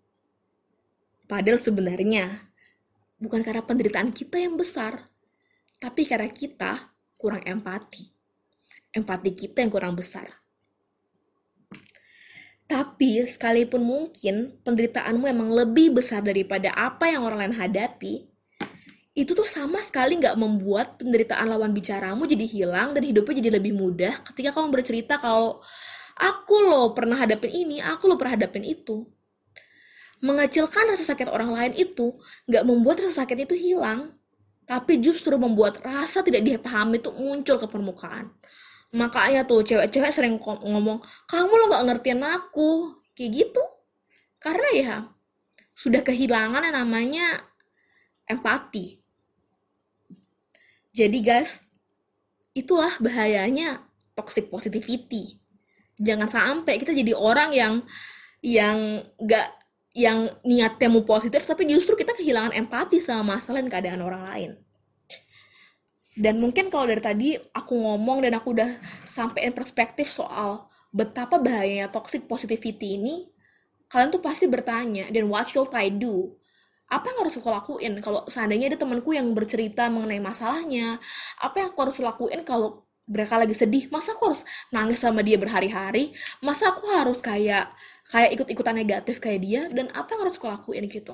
padahal 1.27 1.59
sebenarnya 1.59 2.47
bukan 3.19 3.43
karena 3.43 3.63
penderitaan 3.63 4.11
kita 4.15 4.39
yang 4.39 4.55
besar 4.55 5.09
tapi 5.79 6.03
karena 6.03 6.27
kita 6.27 6.91
kurang 7.15 7.43
empati. 7.47 8.03
Empati 8.91 9.31
kita 9.31 9.63
yang 9.63 9.71
kurang 9.71 9.95
besar. 9.95 10.27
Tapi 12.69 13.25
sekalipun 13.25 13.81
mungkin 13.81 14.61
penderitaanmu 14.61 15.25
emang 15.25 15.49
lebih 15.49 15.97
besar 15.97 16.21
daripada 16.21 16.69
apa 16.75 17.09
yang 17.09 17.25
orang 17.25 17.49
lain 17.49 17.55
hadapi, 17.57 18.29
itu 19.19 19.35
tuh 19.35 19.43
sama 19.43 19.83
sekali 19.83 20.15
nggak 20.15 20.39
membuat 20.39 20.95
penderitaan 20.95 21.51
lawan 21.51 21.75
bicaramu 21.75 22.23
jadi 22.23 22.45
hilang 22.47 22.95
dan 22.95 23.03
hidupnya 23.03 23.43
jadi 23.43 23.51
lebih 23.59 23.75
mudah 23.75 24.23
ketika 24.31 24.55
kamu 24.55 24.71
bercerita 24.71 25.19
kalau 25.19 25.59
aku 26.19 26.55
loh 26.67 26.91
pernah 26.91 27.15
hadapin 27.15 27.51
ini, 27.51 27.79
aku 27.79 28.11
loh 28.11 28.19
pernah 28.19 28.35
hadapin 28.35 28.67
itu. 28.67 29.07
Mengecilkan 30.19 30.91
rasa 30.91 31.07
sakit 31.07 31.31
orang 31.31 31.55
lain 31.55 31.73
itu 31.79 32.19
nggak 32.47 32.63
membuat 32.67 32.99
rasa 32.99 33.23
sakit 33.23 33.47
itu 33.47 33.55
hilang, 33.55 34.19
tapi 34.67 34.99
justru 34.99 35.39
membuat 35.39 35.79
rasa 35.79 36.19
tidak 36.19 36.43
dipahami 36.43 36.99
itu 36.99 37.09
muncul 37.15 37.55
ke 37.55 37.67
permukaan. 37.71 38.35
Makanya 38.91 39.47
tuh 39.47 39.63
cewek-cewek 39.63 40.11
sering 40.11 40.35
ngomong, 40.43 40.99
kamu 41.29 41.53
lo 41.55 41.65
gak 41.71 41.85
ngertiin 41.87 42.25
aku, 42.25 42.99
kayak 43.13 43.31
gitu. 43.45 43.63
Karena 44.41 44.67
ya 44.75 44.95
sudah 45.77 46.03
kehilangan 46.03 46.67
yang 46.67 46.75
namanya 46.75 47.37
empati. 48.27 48.98
Jadi 50.95 51.19
guys, 51.21 51.63
itulah 52.57 52.95
bahayanya 52.99 53.83
toxic 54.17 54.49
positivity. 54.49 55.39
Jangan 55.99 56.27
sampai 56.31 56.79
kita 56.79 56.95
jadi 56.95 57.13
orang 57.13 57.51
yang 57.51 57.73
yang 58.39 59.03
gak 59.19 59.59
yang 59.91 60.31
niatnya 60.47 60.87
mau 60.87 61.03
positif 61.03 61.43
tapi 61.43 61.67
justru 61.67 61.97
kita 61.99 62.15
kehilangan 62.15 62.55
empati 62.55 63.03
sama 63.03 63.35
masalah 63.35 63.59
dan 63.59 63.67
keadaan 63.67 64.01
orang 64.05 64.23
lain 64.31 64.51
dan 66.19 66.35
mungkin 66.39 66.67
kalau 66.67 66.87
dari 66.87 67.03
tadi 67.03 67.29
aku 67.35 67.73
ngomong 67.79 68.23
dan 68.27 68.35
aku 68.35 68.51
udah 68.55 68.75
sampein 69.07 69.55
perspektif 69.55 70.11
soal 70.11 70.67
betapa 70.91 71.39
bahayanya 71.39 71.87
toxic 71.91 72.27
positivity 72.27 72.99
ini 72.99 73.31
kalian 73.87 74.11
tuh 74.11 74.21
pasti 74.21 74.45
bertanya 74.51 75.07
dan 75.11 75.31
what 75.31 75.47
should 75.47 75.71
I 75.71 75.87
do 75.87 76.38
apa 76.89 77.05
yang 77.13 77.17
harus 77.21 77.37
aku 77.37 77.49
lakuin? 77.53 78.01
Kalau 78.01 78.25
seandainya 78.25 78.73
ada 78.73 78.77
temanku 78.81 79.13
yang 79.13 79.29
bercerita 79.37 79.85
mengenai 79.93 80.17
masalahnya 80.17 80.97
apa 81.37 81.55
yang 81.61 81.69
aku 81.69 81.79
harus 81.85 82.01
lakuin 82.01 82.41
kalau 82.41 82.89
mereka 83.05 83.37
lagi 83.37 83.53
sedih? 83.53 83.85
Masa 83.93 84.17
aku 84.17 84.33
harus 84.33 84.41
nangis 84.73 84.97
sama 84.97 85.21
dia 85.21 85.37
berhari-hari? 85.37 86.17
Masa 86.41 86.73
aku 86.73 86.89
harus 86.89 87.21
kayak 87.21 87.69
kayak 88.09 88.33
ikut-ikutan 88.33 88.73
negatif 88.73 89.21
kayak 89.21 89.39
dia? 89.45 89.61
Dan 89.69 89.93
apa 89.93 90.17
yang 90.17 90.25
harus 90.25 90.41
aku 90.41 90.49
lakuin 90.49 90.89
gitu? 90.89 91.13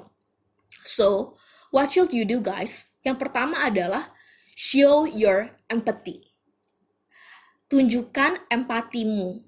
So 0.88 1.36
what 1.76 1.92
should 1.92 2.16
you 2.16 2.24
do 2.24 2.40
guys? 2.40 2.96
Yang 3.04 3.28
pertama 3.28 3.68
adalah 3.68 4.08
show 4.56 5.04
your 5.04 5.60
empathy. 5.68 6.24
Tunjukkan 7.68 8.48
empatimu. 8.48 9.44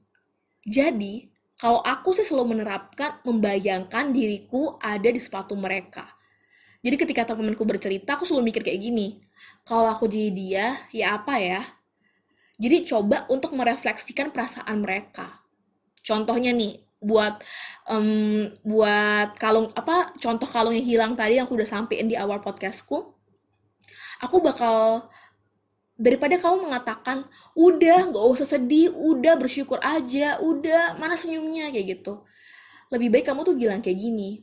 Jadi 0.68 1.32
kalau 1.56 1.80
aku 1.80 2.12
sih 2.12 2.28
selalu 2.28 2.60
menerapkan 2.60 3.24
membayangkan 3.24 4.12
diriku 4.12 4.76
ada 4.84 5.08
di 5.08 5.18
sepatu 5.24 5.56
mereka 5.56 6.17
jadi 6.82 6.96
ketika 6.96 7.34
temanku 7.34 7.66
bercerita 7.66 8.16
aku 8.16 8.24
selalu 8.24 8.54
mikir 8.54 8.62
kayak 8.62 8.82
gini 8.82 9.08
kalau 9.68 9.90
aku 9.92 10.08
jadi 10.08 10.30
dia 10.32 10.66
ya 10.96 11.20
apa 11.20 11.36
ya? 11.42 11.62
Jadi 12.58 12.90
coba 12.90 13.30
untuk 13.30 13.54
merefleksikan 13.54 14.34
perasaan 14.34 14.82
mereka. 14.82 15.46
Contohnya 16.02 16.56
nih 16.56 16.82
buat 16.98 17.44
um, 17.92 18.50
buat 18.66 19.38
kalung 19.38 19.70
apa 19.78 20.18
contoh 20.18 20.50
kalung 20.50 20.74
yang 20.74 20.88
hilang 20.88 21.14
tadi 21.14 21.38
yang 21.38 21.46
aku 21.46 21.54
udah 21.54 21.70
sampein 21.70 22.10
di 22.10 22.18
awal 22.18 22.42
podcastku 22.42 23.14
aku 24.18 24.42
bakal 24.42 25.06
daripada 25.94 26.42
kamu 26.42 26.66
mengatakan 26.66 27.30
udah 27.54 28.10
gak 28.10 28.26
usah 28.34 28.50
sedih 28.50 28.90
udah 28.98 29.38
bersyukur 29.38 29.78
aja 29.82 30.42
udah 30.42 30.98
mana 30.98 31.14
senyumnya? 31.18 31.70
kayak 31.70 32.02
gitu. 32.02 32.26
Lebih 32.90 33.14
baik 33.14 33.26
kamu 33.30 33.46
tuh 33.46 33.54
bilang 33.58 33.82
kayak 33.82 33.98
gini 33.98 34.42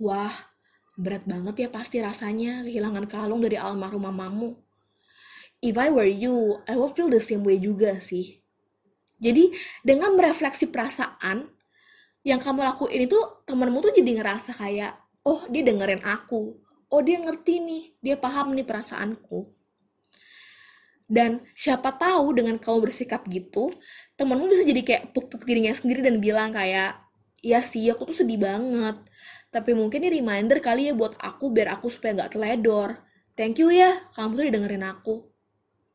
wah 0.00 0.32
berat 0.96 1.28
banget 1.28 1.54
ya 1.60 1.68
pasti 1.68 2.00
rasanya 2.00 2.64
kehilangan 2.64 3.04
kalung 3.06 3.44
dari 3.44 3.60
almarhum 3.60 4.08
mamamu. 4.08 4.56
If 5.60 5.76
I 5.76 5.92
were 5.92 6.08
you 6.08 6.60
I 6.64 6.76
will 6.76 6.90
feel 6.90 7.12
the 7.12 7.20
same 7.20 7.44
way 7.44 7.60
juga 7.60 8.00
sih. 8.00 8.40
Jadi 9.20 9.52
dengan 9.84 10.16
merefleksi 10.16 10.72
perasaan 10.72 11.48
yang 12.26 12.40
kamu 12.40 12.64
lakuin 12.64 13.06
itu 13.06 13.16
temenmu 13.44 13.78
tuh 13.84 13.92
jadi 13.92 14.10
ngerasa 14.18 14.56
kayak 14.56 14.96
oh 15.28 15.44
dia 15.52 15.62
dengerin 15.62 16.02
aku. 16.02 16.56
Oh 16.88 17.00
dia 17.04 17.20
ngerti 17.20 17.60
nih 17.60 17.84
dia 18.00 18.16
paham 18.16 18.56
nih 18.56 18.64
perasaanku. 18.64 19.52
Dan 21.06 21.44
siapa 21.54 21.94
tahu 21.94 22.34
dengan 22.34 22.58
kamu 22.58 22.88
bersikap 22.90 23.22
gitu 23.30 23.70
temenmu 24.16 24.48
bisa 24.48 24.64
jadi 24.64 24.82
kayak 24.82 25.04
puk-puk 25.12 25.44
dirinya 25.44 25.76
sendiri 25.76 26.00
dan 26.00 26.18
bilang 26.18 26.50
kayak 26.56 26.98
ya 27.44 27.60
sih 27.60 27.86
aku 27.92 28.10
tuh 28.10 28.16
sedih 28.24 28.40
banget 28.40 28.96
tapi 29.56 29.72
mungkin 29.72 30.04
ini 30.04 30.20
reminder 30.20 30.60
kali 30.60 30.92
ya 30.92 30.92
buat 30.92 31.16
aku 31.16 31.48
biar 31.48 31.80
aku 31.80 31.88
supaya 31.88 32.12
nggak 32.12 32.36
teledor. 32.36 33.00
Thank 33.32 33.64
you 33.64 33.72
ya 33.72 34.04
kamu 34.12 34.36
tuh 34.36 34.42
udah 34.44 34.52
dengerin 34.52 34.84
aku. 34.84 35.32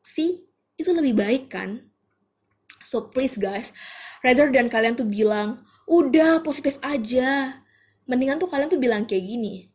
Sih 0.02 0.50
itu 0.74 0.90
lebih 0.90 1.14
baik 1.14 1.46
kan? 1.46 1.78
So 2.82 3.06
please 3.14 3.38
guys 3.38 3.70
rather 4.26 4.50
dan 4.50 4.66
kalian 4.66 4.98
tuh 4.98 5.06
bilang 5.06 5.62
udah 5.86 6.42
positif 6.42 6.74
aja 6.82 7.62
mendingan 8.10 8.42
tuh 8.42 8.50
kalian 8.50 8.66
tuh 8.66 8.82
bilang 8.82 9.06
kayak 9.06 9.30
gini 9.30 9.70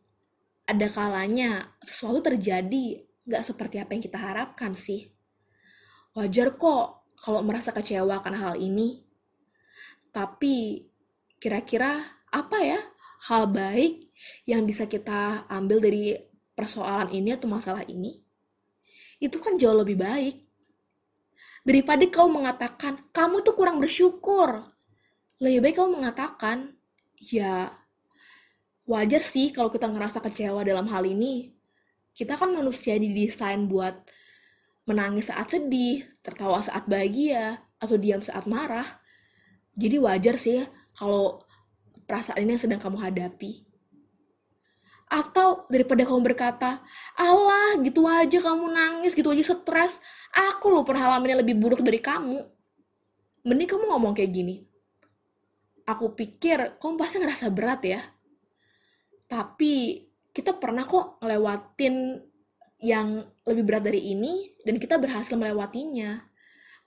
ada 0.68 0.84
kalanya 0.92 1.72
sesuatu 1.80 2.20
terjadi 2.20 3.08
nggak 3.24 3.40
seperti 3.40 3.80
apa 3.80 3.96
yang 3.96 4.04
kita 4.04 4.20
harapkan 4.20 4.76
sih. 4.76 5.08
Wajar 6.12 6.60
kok 6.60 7.16
kalau 7.16 7.40
merasa 7.40 7.72
kecewa 7.72 8.20
akan 8.20 8.36
hal 8.36 8.54
ini. 8.60 9.00
Tapi 10.12 10.84
kira-kira 11.40 12.20
apa 12.28 12.58
ya 12.60 12.80
hal 13.26 13.50
baik 13.50 14.14
yang 14.46 14.62
bisa 14.62 14.86
kita 14.86 15.48
ambil 15.50 15.82
dari 15.82 16.14
persoalan 16.54 17.10
ini 17.10 17.34
atau 17.34 17.50
masalah 17.50 17.82
ini 17.90 18.28
itu 19.18 19.36
kan 19.42 19.58
jauh 19.58 19.74
lebih 19.74 19.98
baik. 19.98 20.46
Daripada 21.66 22.06
kau 22.08 22.30
mengatakan 22.30 23.10
kamu 23.10 23.42
tuh 23.42 23.54
kurang 23.58 23.82
bersyukur. 23.82 24.62
Lebih 25.42 25.58
baik 25.62 25.74
kau 25.76 25.90
mengatakan 25.90 26.78
ya 27.18 27.70
wajar 28.88 29.20
sih 29.20 29.50
kalau 29.50 29.68
kita 29.68 29.90
ngerasa 29.90 30.22
kecewa 30.22 30.62
dalam 30.62 30.86
hal 30.88 31.04
ini. 31.04 31.52
Kita 32.14 32.34
kan 32.34 32.50
manusia 32.50 32.98
didesain 32.98 33.70
buat 33.70 33.94
menangis 34.88 35.30
saat 35.30 35.52
sedih 35.52 36.02
tertawa 36.24 36.58
saat 36.64 36.88
bahagia 36.88 37.62
atau 37.78 37.94
diam 37.98 38.22
saat 38.22 38.46
marah. 38.48 38.86
Jadi 39.78 39.96
wajar 40.02 40.34
sih 40.40 40.66
kalau 40.94 41.42
perasaan 42.08 42.40
ini 42.40 42.56
yang 42.56 42.62
sedang 42.64 42.80
kamu 42.80 42.96
hadapi 42.96 43.68
atau 45.08 45.64
daripada 45.72 46.04
kamu 46.04 46.20
berkata, 46.20 46.84
Allah 47.16 47.80
gitu 47.80 48.04
aja 48.04 48.38
kamu 48.44 48.68
nangis, 48.68 49.16
gitu 49.16 49.32
aja 49.32 49.40
stres, 49.40 50.04
aku 50.36 50.68
loh 50.68 50.84
pengalamannya 50.84 51.40
lebih 51.40 51.56
buruk 51.56 51.80
dari 51.80 51.98
kamu. 51.98 52.44
Mending 53.48 53.68
kamu 53.68 53.84
ngomong 53.88 54.12
kayak 54.12 54.32
gini. 54.36 54.60
Aku 55.88 56.12
pikir 56.12 56.76
kamu 56.76 57.00
pasti 57.00 57.16
ngerasa 57.24 57.48
berat 57.48 57.80
ya. 57.88 58.04
Tapi 59.24 60.04
kita 60.28 60.52
pernah 60.60 60.84
kok 60.84 61.24
ngelewatin 61.24 62.20
yang 62.84 63.24
lebih 63.48 63.64
berat 63.64 63.88
dari 63.88 64.12
ini 64.12 64.52
dan 64.60 64.76
kita 64.76 65.00
berhasil 65.00 65.32
melewatinya. 65.40 66.20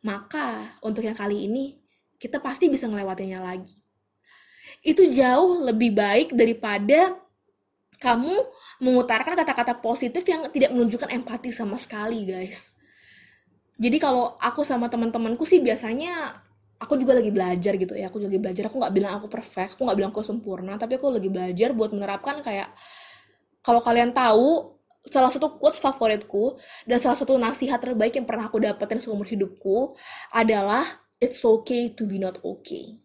Maka 0.05 0.77
untuk 0.85 1.01
yang 1.01 1.17
kali 1.17 1.49
ini 1.49 1.81
kita 2.21 2.37
pasti 2.37 2.69
bisa 2.69 2.85
ngelewatinya 2.85 3.41
lagi. 3.41 3.80
Itu 4.81 5.05
jauh 5.09 5.61
lebih 5.61 5.93
baik 5.93 6.33
daripada 6.33 7.17
kamu 8.01 8.33
mengutarakan 8.81 9.37
kata-kata 9.37 9.77
positif 9.77 10.25
yang 10.25 10.49
tidak 10.49 10.73
menunjukkan 10.73 11.09
empati 11.13 11.53
sama 11.53 11.77
sekali, 11.77 12.25
guys. 12.25 12.73
Jadi 13.77 13.97
kalau 14.01 14.37
aku 14.41 14.65
sama 14.65 14.89
teman-temanku 14.89 15.45
sih 15.45 15.61
biasanya 15.61 16.33
aku 16.81 16.97
juga 16.97 17.13
lagi 17.13 17.29
belajar 17.29 17.77
gitu 17.77 17.93
ya. 17.93 18.09
Aku 18.09 18.17
juga 18.17 18.33
lagi 18.33 18.41
belajar. 18.41 18.63
Aku 18.73 18.81
nggak 18.81 18.93
bilang 18.93 19.13
aku 19.21 19.29
perfect, 19.29 19.77
aku 19.77 19.85
nggak 19.85 19.97
bilang 20.01 20.11
aku 20.13 20.25
sempurna, 20.25 20.81
tapi 20.81 20.97
aku 20.97 21.13
lagi 21.13 21.29
belajar 21.29 21.69
buat 21.77 21.93
menerapkan 21.93 22.41
kayak 22.41 22.73
kalau 23.61 23.81
kalian 23.85 24.09
tahu 24.09 24.81
salah 25.05 25.33
satu 25.33 25.57
quotes 25.57 25.81
favoritku 25.81 26.57
dan 26.85 27.01
salah 27.01 27.17
satu 27.17 27.37
nasihat 27.37 27.81
terbaik 27.81 28.13
yang 28.17 28.25
pernah 28.25 28.49
aku 28.49 28.61
dapetin 28.61 29.01
seumur 29.01 29.25
hidupku 29.25 29.97
adalah 30.29 30.85
it's 31.17 31.41
okay 31.41 31.89
to 31.93 32.05
be 32.05 32.21
not 32.21 32.37
okay. 32.45 33.01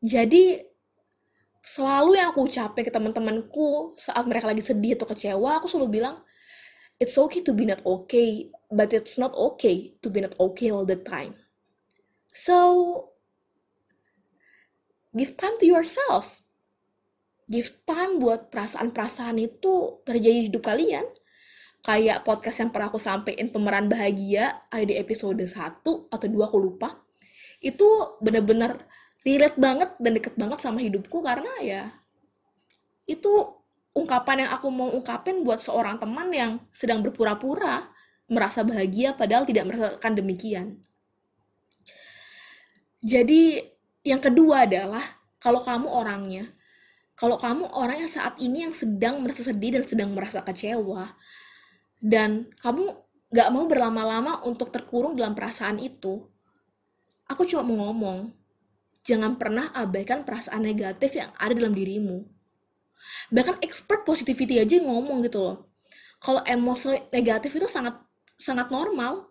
Jadi 0.00 0.56
selalu 1.60 2.16
yang 2.16 2.32
aku 2.32 2.48
ucapin 2.48 2.88
ke 2.88 2.92
teman-temanku 2.92 3.94
saat 4.00 4.24
mereka 4.24 4.48
lagi 4.48 4.64
sedih 4.64 4.96
atau 4.96 5.06
kecewa, 5.08 5.60
aku 5.60 5.68
selalu 5.68 6.00
bilang, 6.00 6.16
it's 6.96 7.20
okay 7.20 7.44
to 7.44 7.52
be 7.52 7.68
not 7.68 7.84
okay, 7.84 8.48
but 8.72 8.92
it's 8.96 9.20
not 9.20 9.36
okay 9.36 9.92
to 10.00 10.08
be 10.08 10.24
not 10.24 10.32
okay 10.40 10.72
all 10.72 10.88
the 10.88 10.96
time. 10.96 11.36
So, 12.32 12.56
give 15.12 15.36
time 15.36 15.60
to 15.60 15.66
yourself. 15.68 16.40
Give 17.50 17.66
time 17.82 18.22
buat 18.22 18.48
perasaan-perasaan 18.48 19.36
itu 19.42 20.00
terjadi 20.06 20.38
di 20.38 20.46
hidup 20.48 20.62
kalian. 20.64 21.02
Kayak 21.80 22.22
podcast 22.22 22.60
yang 22.62 22.70
pernah 22.70 22.92
aku 22.92 23.00
sampein 23.00 23.50
pemeran 23.50 23.90
bahagia, 23.90 24.64
ada 24.70 24.84
di 24.84 24.94
episode 24.94 25.40
1 25.40 25.82
atau 25.82 26.26
2 26.28 26.46
aku 26.46 26.56
lupa. 26.60 26.94
Itu 27.58 28.16
bener-bener 28.22 28.89
relate 29.26 29.58
banget 29.60 29.90
dan 30.00 30.12
deket 30.16 30.34
banget 30.36 30.58
sama 30.64 30.80
hidupku 30.80 31.20
karena 31.20 31.52
ya 31.60 31.82
itu 33.04 33.30
ungkapan 33.92 34.46
yang 34.46 34.50
aku 34.54 34.68
mau 34.70 34.88
ungkapin 34.94 35.42
buat 35.42 35.58
seorang 35.58 35.98
teman 35.98 36.30
yang 36.30 36.52
sedang 36.70 37.02
berpura-pura 37.02 37.90
merasa 38.30 38.62
bahagia 38.62 39.18
padahal 39.18 39.42
tidak 39.42 39.66
merasakan 39.66 40.12
demikian. 40.14 40.66
Jadi 43.02 43.58
yang 44.06 44.22
kedua 44.22 44.68
adalah 44.68 45.02
kalau 45.42 45.64
kamu 45.66 45.88
orangnya, 45.90 46.44
kalau 47.18 47.40
kamu 47.40 47.66
orang 47.74 48.06
yang 48.06 48.12
saat 48.12 48.36
ini 48.38 48.68
yang 48.68 48.74
sedang 48.76 49.24
merasa 49.24 49.42
sedih 49.42 49.80
dan 49.80 49.84
sedang 49.88 50.12
merasa 50.12 50.44
kecewa, 50.44 51.16
dan 51.98 52.52
kamu 52.60 52.92
gak 53.32 53.50
mau 53.52 53.64
berlama-lama 53.64 54.44
untuk 54.44 54.68
terkurung 54.68 55.16
dalam 55.16 55.32
perasaan 55.32 55.80
itu, 55.80 56.20
aku 57.24 57.42
cuma 57.48 57.64
mau 57.64 57.88
ngomong, 57.88 58.32
jangan 59.10 59.34
pernah 59.34 59.74
abaikan 59.74 60.22
perasaan 60.22 60.62
negatif 60.62 61.18
yang 61.18 61.34
ada 61.34 61.50
dalam 61.50 61.74
dirimu. 61.74 62.22
Bahkan 63.34 63.58
expert 63.64 64.06
positivity 64.06 64.62
aja 64.62 64.78
ngomong 64.78 65.26
gitu 65.26 65.42
loh. 65.42 65.56
Kalau 66.22 66.44
emosi 66.46 67.10
negatif 67.10 67.58
itu 67.58 67.66
sangat 67.66 67.98
sangat 68.38 68.70
normal. 68.70 69.26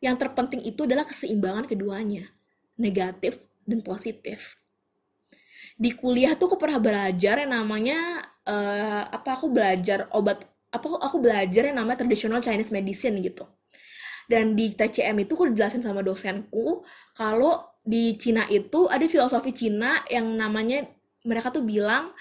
Yang 0.00 0.20
terpenting 0.20 0.60
itu 0.68 0.84
adalah 0.84 1.08
keseimbangan 1.08 1.64
keduanya, 1.64 2.28
negatif 2.76 3.40
dan 3.64 3.80
positif. 3.80 4.60
Di 5.80 5.96
kuliah 5.96 6.36
tuh 6.36 6.52
aku 6.52 6.60
pernah 6.60 6.76
belajar 6.76 7.40
yang 7.40 7.56
namanya 7.56 8.20
uh, 8.44 9.08
apa 9.08 9.32
aku 9.32 9.48
belajar 9.48 10.12
obat 10.12 10.44
apa 10.68 10.86
aku 11.00 11.16
belajar 11.24 11.72
yang 11.72 11.80
namanya 11.80 12.04
traditional 12.04 12.44
Chinese 12.44 12.68
medicine 12.68 13.16
gitu. 13.24 13.48
Dan 14.28 14.52
di 14.52 14.76
TCM 14.76 15.24
itu 15.24 15.36
aku 15.36 15.48
dijelasin 15.52 15.80
sama 15.80 16.04
dosenku 16.04 16.84
kalau 17.16 17.73
di 17.84 18.16
Cina 18.16 18.48
itu 18.48 18.88
ada 18.88 19.04
filosofi 19.04 19.52
Cina 19.52 20.00
yang 20.08 20.24
namanya 20.34 20.88
mereka 21.24 21.52
tuh 21.52 21.64
bilang 21.64 22.12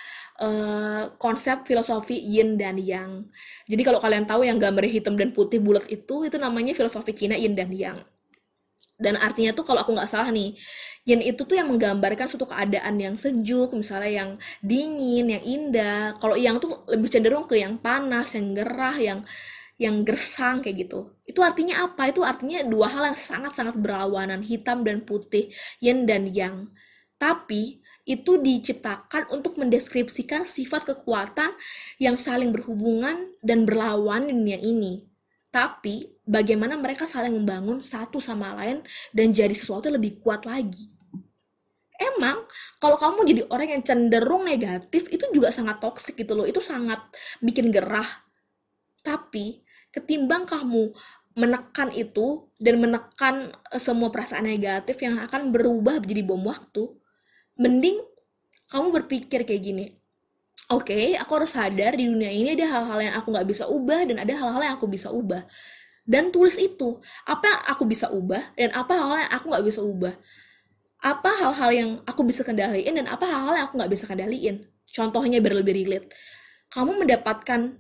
uh, 0.43 1.11
konsep 1.15 1.63
filosofi 1.63 2.19
yin 2.19 2.59
dan 2.59 2.75
yang. 2.75 3.27
Jadi 3.67 3.81
kalau 3.83 3.99
kalian 4.03 4.27
tahu 4.27 4.43
yang 4.43 4.59
gambar 4.59 4.83
hitam 4.87 5.15
dan 5.15 5.31
putih 5.31 5.63
bulat 5.63 5.87
itu 5.87 6.27
itu 6.27 6.35
namanya 6.35 6.75
filosofi 6.75 7.15
Cina 7.15 7.39
yin 7.39 7.55
dan 7.55 7.71
yang. 7.71 7.99
Dan 8.93 9.19
artinya 9.19 9.51
tuh 9.51 9.67
kalau 9.67 9.83
aku 9.83 9.91
nggak 9.91 10.07
salah 10.07 10.29
nih, 10.31 10.55
yin 11.03 11.19
itu 11.19 11.43
tuh 11.43 11.59
yang 11.59 11.67
menggambarkan 11.67 12.29
suatu 12.29 12.47
keadaan 12.47 12.95
yang 13.01 13.15
sejuk, 13.17 13.73
misalnya 13.75 14.11
yang 14.23 14.29
dingin, 14.63 15.33
yang 15.33 15.43
indah. 15.43 16.15
Kalau 16.21 16.39
yang 16.39 16.61
tuh 16.61 16.87
lebih 16.87 17.09
cenderung 17.11 17.43
ke 17.49 17.59
yang 17.59 17.75
panas, 17.81 18.31
yang 18.37 18.55
gerah, 18.55 18.95
yang 18.95 19.19
yang 19.81 20.05
gersang 20.05 20.61
kayak 20.61 20.87
gitu. 20.87 21.17
Itu 21.25 21.41
artinya 21.41 21.89
apa? 21.89 22.13
Itu 22.13 22.21
artinya 22.21 22.61
dua 22.63 22.87
hal 22.91 23.13
yang 23.13 23.19
sangat-sangat 23.19 23.75
berlawanan, 23.79 24.45
hitam 24.45 24.85
dan 24.85 25.01
putih, 25.01 25.49
yin 25.81 26.05
dan 26.05 26.29
yang. 26.29 26.69
Tapi 27.17 27.81
itu 28.03 28.35
diciptakan 28.35 29.31
untuk 29.31 29.55
mendeskripsikan 29.55 30.43
sifat 30.43 30.91
kekuatan 30.91 31.55
yang 31.95 32.19
saling 32.19 32.51
berhubungan 32.51 33.31
dan 33.39 33.63
berlawan 33.63 34.27
di 34.27 34.35
dunia 34.35 34.59
ini. 34.59 35.07
Tapi 35.47 36.19
bagaimana 36.27 36.75
mereka 36.75 37.07
saling 37.07 37.31
membangun 37.31 37.79
satu 37.79 38.19
sama 38.19 38.51
lain 38.59 38.83
dan 39.15 39.31
jadi 39.31 39.55
sesuatu 39.55 39.87
yang 39.87 40.03
lebih 40.03 40.19
kuat 40.19 40.43
lagi. 40.43 40.91
Emang 41.95 42.43
kalau 42.83 42.99
kamu 42.99 43.23
jadi 43.23 43.41
orang 43.47 43.79
yang 43.79 43.83
cenderung 43.85 44.43
negatif 44.43 45.07
itu 45.07 45.23
juga 45.31 45.53
sangat 45.55 45.79
toksik 45.79 46.19
gitu 46.19 46.35
loh. 46.35 46.43
Itu 46.43 46.59
sangat 46.59 46.99
bikin 47.39 47.71
gerah. 47.71 48.07
Tapi 48.99 49.62
ketimbang 49.93 50.49
kamu 50.49 50.89
menekan 51.33 51.89
itu 51.93 52.49
dan 52.57 52.81
menekan 52.81 53.53
eh, 53.69 53.81
semua 53.81 54.09
perasaan 54.09 54.49
negatif 54.49 54.97
yang 55.01 55.21
akan 55.21 55.53
berubah 55.53 56.01
menjadi 56.01 56.21
bom 56.25 56.41
waktu, 56.45 56.89
mending 57.57 58.01
kamu 58.69 58.89
berpikir 58.89 59.45
kayak 59.45 59.61
gini. 59.61 59.85
Oke, 60.71 60.95
okay, 60.95 61.05
aku 61.19 61.43
harus 61.43 61.53
sadar 61.53 61.93
di 61.93 62.07
dunia 62.07 62.31
ini 62.31 62.55
ada 62.55 62.65
hal-hal 62.65 62.99
yang 63.03 63.15
aku 63.19 63.27
nggak 63.35 63.47
bisa 63.49 63.67
ubah 63.67 64.07
dan 64.09 64.17
ada 64.23 64.33
hal-hal 64.33 64.61
yang 64.63 64.75
aku 64.79 64.87
bisa 64.89 65.11
ubah. 65.11 65.43
Dan 66.03 66.31
tulis 66.31 66.55
itu, 66.57 66.99
apa 67.27 67.45
yang 67.47 67.61
aku 67.67 67.83
bisa 67.87 68.07
ubah 68.09 68.55
dan 68.55 68.71
apa 68.71 68.91
hal-hal 68.95 69.17
yang 69.27 69.31
aku 69.31 69.45
nggak 69.53 69.65
bisa 69.67 69.81
ubah. 69.83 70.13
Apa 71.03 71.29
hal-hal 71.35 71.71
yang 71.75 71.89
aku 72.07 72.21
bisa 72.23 72.47
kendaliin 72.47 72.95
dan 72.95 73.07
apa 73.11 73.27
hal-hal 73.27 73.53
yang 73.59 73.65
aku 73.67 73.75
nggak 73.75 73.91
bisa 73.91 74.05
kendaliin. 74.07 74.63
Contohnya 74.87 75.43
biar 75.43 75.59
lebih 75.59 75.73
relate. 75.83 76.07
Kamu 76.71 76.95
mendapatkan 76.95 77.75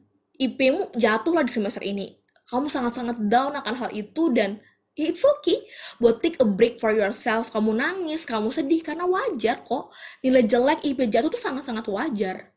IP-mu 0.49 0.91
jatuh 0.95 1.33
lah 1.33 1.43
di 1.45 1.51
semester 1.53 1.83
ini. 1.83 2.11
Kamu 2.43 2.67
sangat-sangat 2.67 3.17
down 3.31 3.55
akan 3.55 3.75
hal 3.79 3.89
itu 3.95 4.29
dan 4.35 4.59
ya 4.93 5.09
it's 5.09 5.25
okay 5.25 5.65
buat 5.97 6.21
take 6.21 6.37
a 6.43 6.47
break 6.47 6.77
for 6.77 6.91
yourself. 6.91 7.49
Kamu 7.49 7.71
nangis, 7.73 8.27
kamu 8.27 8.51
sedih 8.51 8.83
karena 8.83 9.07
wajar 9.07 9.63
kok. 9.63 9.89
Nilai 10.21 10.43
jelek 10.43 10.83
IP 10.83 11.07
jatuh 11.07 11.31
tuh 11.31 11.41
sangat-sangat 11.41 11.87
wajar. 11.87 12.53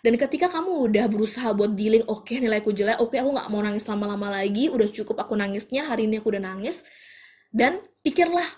Dan 0.00 0.16
ketika 0.16 0.48
kamu 0.48 0.88
udah 0.88 1.04
berusaha 1.12 1.52
buat 1.52 1.76
dealing, 1.76 2.08
oke 2.08 2.24
okay, 2.24 2.40
nilaiku 2.40 2.72
jelek, 2.72 3.04
oke 3.04 3.12
okay, 3.12 3.20
aku 3.20 3.36
nggak 3.36 3.48
mau 3.52 3.60
nangis 3.60 3.84
lama-lama 3.84 4.32
lagi, 4.32 4.72
udah 4.72 4.88
cukup 4.88 5.28
aku 5.28 5.36
nangisnya, 5.36 5.84
hari 5.84 6.08
ini 6.08 6.24
aku 6.24 6.32
udah 6.32 6.40
nangis. 6.40 6.88
Dan 7.52 7.84
pikirlah, 8.00 8.48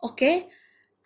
oke, 0.00 0.16
okay, 0.16 0.48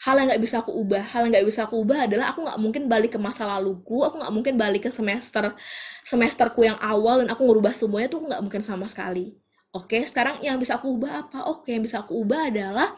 hal 0.02 0.14
yang 0.18 0.26
nggak 0.26 0.42
bisa 0.42 0.60
aku 0.60 0.74
ubah 0.74 1.04
hal 1.14 1.26
yang 1.26 1.32
nggak 1.38 1.46
bisa 1.46 1.60
aku 1.70 1.80
ubah 1.86 2.10
adalah 2.10 2.34
aku 2.34 2.42
nggak 2.42 2.58
mungkin 2.58 2.82
balik 2.90 3.14
ke 3.14 3.20
masa 3.22 3.46
laluku 3.46 4.02
aku 4.02 4.18
nggak 4.20 4.34
mungkin 4.34 4.54
balik 4.58 4.82
ke 4.86 4.90
semester 4.90 5.54
semesterku 6.02 6.66
yang 6.66 6.76
awal 6.82 7.22
dan 7.22 7.30
aku 7.30 7.46
ngerubah 7.46 7.70
semuanya 7.70 8.08
tuh 8.10 8.20
nggak 8.26 8.42
mungkin 8.42 8.60
sama 8.60 8.90
sekali 8.90 9.32
oke 9.70 9.98
sekarang 10.04 10.42
yang 10.42 10.58
bisa 10.58 10.76
aku 10.76 10.98
ubah 10.98 11.24
apa 11.24 11.46
oke 11.46 11.70
yang 11.70 11.80
bisa 11.80 12.02
aku 12.02 12.20
ubah 12.20 12.50
adalah 12.50 12.90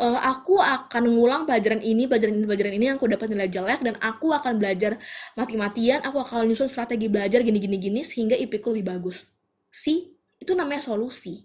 uh, 0.00 0.20
aku 0.24 0.56
akan 0.56 1.02
ngulang 1.12 1.42
pelajaran 1.44 1.82
ini, 1.84 2.08
pelajaran 2.08 2.34
ini, 2.38 2.46
pelajaran 2.48 2.74
ini 2.76 2.84
yang 2.88 2.96
aku 2.96 3.08
dapat 3.10 3.28
nilai 3.28 3.48
jelek 3.50 3.80
dan 3.84 3.94
aku 4.00 4.32
akan 4.32 4.56
belajar 4.56 4.96
mati-matian, 5.36 6.00
aku 6.00 6.22
akan 6.22 6.48
nyusun 6.48 6.70
strategi 6.70 7.12
belajar 7.12 7.44
gini-gini 7.44 7.76
gini 7.76 8.00
sehingga 8.06 8.38
IP 8.38 8.62
ku 8.62 8.72
lebih 8.72 8.88
bagus. 8.88 9.28
Si, 9.68 10.16
itu 10.40 10.52
namanya 10.56 10.84
solusi. 10.84 11.44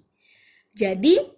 Jadi 0.72 1.37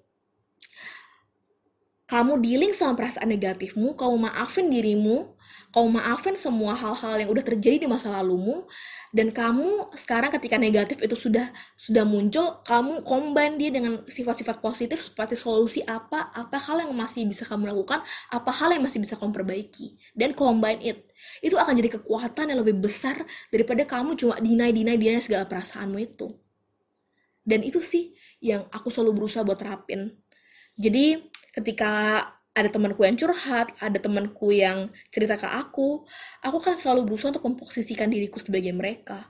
kamu 2.10 2.41
dealing 2.41 2.74
sama 2.74 2.98
perasaan 2.98 3.30
negatifmu, 3.30 3.93
kamu 3.93 4.26
maafin 4.26 4.65
dirimu, 4.74 5.30
kamu 5.69 6.02
maafin 6.02 6.34
semua 6.34 6.74
hal-hal 6.74 7.22
yang 7.22 7.30
udah 7.30 7.45
terjadi 7.45 7.86
di 7.86 7.88
masa 7.88 8.10
lalumu, 8.10 8.65
dan 9.13 9.30
kamu 9.30 9.93
sekarang 9.93 10.34
ketika 10.34 10.58
negatif 10.58 10.98
itu 11.06 11.13
sudah 11.13 11.54
sudah 11.78 12.02
muncul, 12.10 12.65
kamu 12.65 13.06
combine 13.06 13.62
dia 13.62 13.69
dengan 13.69 14.02
sifat-sifat 14.10 14.58
positif 14.58 14.98
seperti 15.06 15.38
solusi 15.38 15.86
apa, 15.86 16.34
apa 16.34 16.58
hal 16.58 16.89
yang 16.89 16.98
masih 16.98 17.30
bisa 17.30 17.45
kamu 17.45 17.69
lakukan, 17.69 18.02
apa 18.34 18.52
hal 18.58 18.74
yang 18.74 18.82
masih 18.82 19.06
bisa 19.06 19.13
kamu 19.13 19.30
perbaiki, 19.30 19.93
dan 20.17 20.34
combine 20.34 20.82
it. 20.82 21.06
Itu 21.45 21.62
akan 21.62 21.78
jadi 21.78 22.02
kekuatan 22.02 22.50
yang 22.50 22.65
lebih 22.65 22.82
besar 22.82 23.22
daripada 23.54 23.86
kamu 23.86 24.17
cuma 24.17 24.41
deny, 24.41 24.74
deny, 24.74 24.98
deny 24.98 25.22
segala 25.22 25.45
perasaanmu 25.45 26.02
itu. 26.02 26.34
Dan 27.45 27.62
itu 27.62 27.78
sih 27.78 28.17
yang 28.41 28.65
aku 28.74 28.89
selalu 28.89 29.22
berusaha 29.22 29.45
buat 29.45 29.62
terapin. 29.62 30.17
Jadi 30.74 31.30
ketika 31.60 32.24
ada 32.56 32.69
temanku 32.72 33.06
yang 33.06 33.15
curhat, 33.19 33.76
ada 33.78 33.98
temanku 34.00 34.50
yang 34.52 34.89
cerita 35.13 35.36
ke 35.38 35.48
aku, 35.48 36.04
aku 36.43 36.58
kan 36.60 36.76
selalu 36.80 37.13
berusaha 37.13 37.36
untuk 37.36 37.45
memposisikan 37.45 38.10
diriku 38.10 38.41
sebagai 38.41 38.74
mereka. 38.74 39.30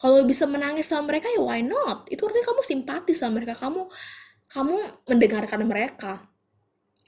Kalau 0.00 0.24
bisa 0.24 0.48
menangis 0.48 0.88
sama 0.88 1.12
mereka 1.12 1.28
ya 1.28 1.42
why 1.44 1.60
not? 1.60 2.08
Itu 2.08 2.24
artinya 2.24 2.48
kamu 2.50 2.62
simpati 2.64 3.12
sama 3.12 3.42
mereka, 3.42 3.52
kamu 3.58 3.84
kamu 4.50 4.76
mendengarkan 5.06 5.60
mereka 5.68 6.24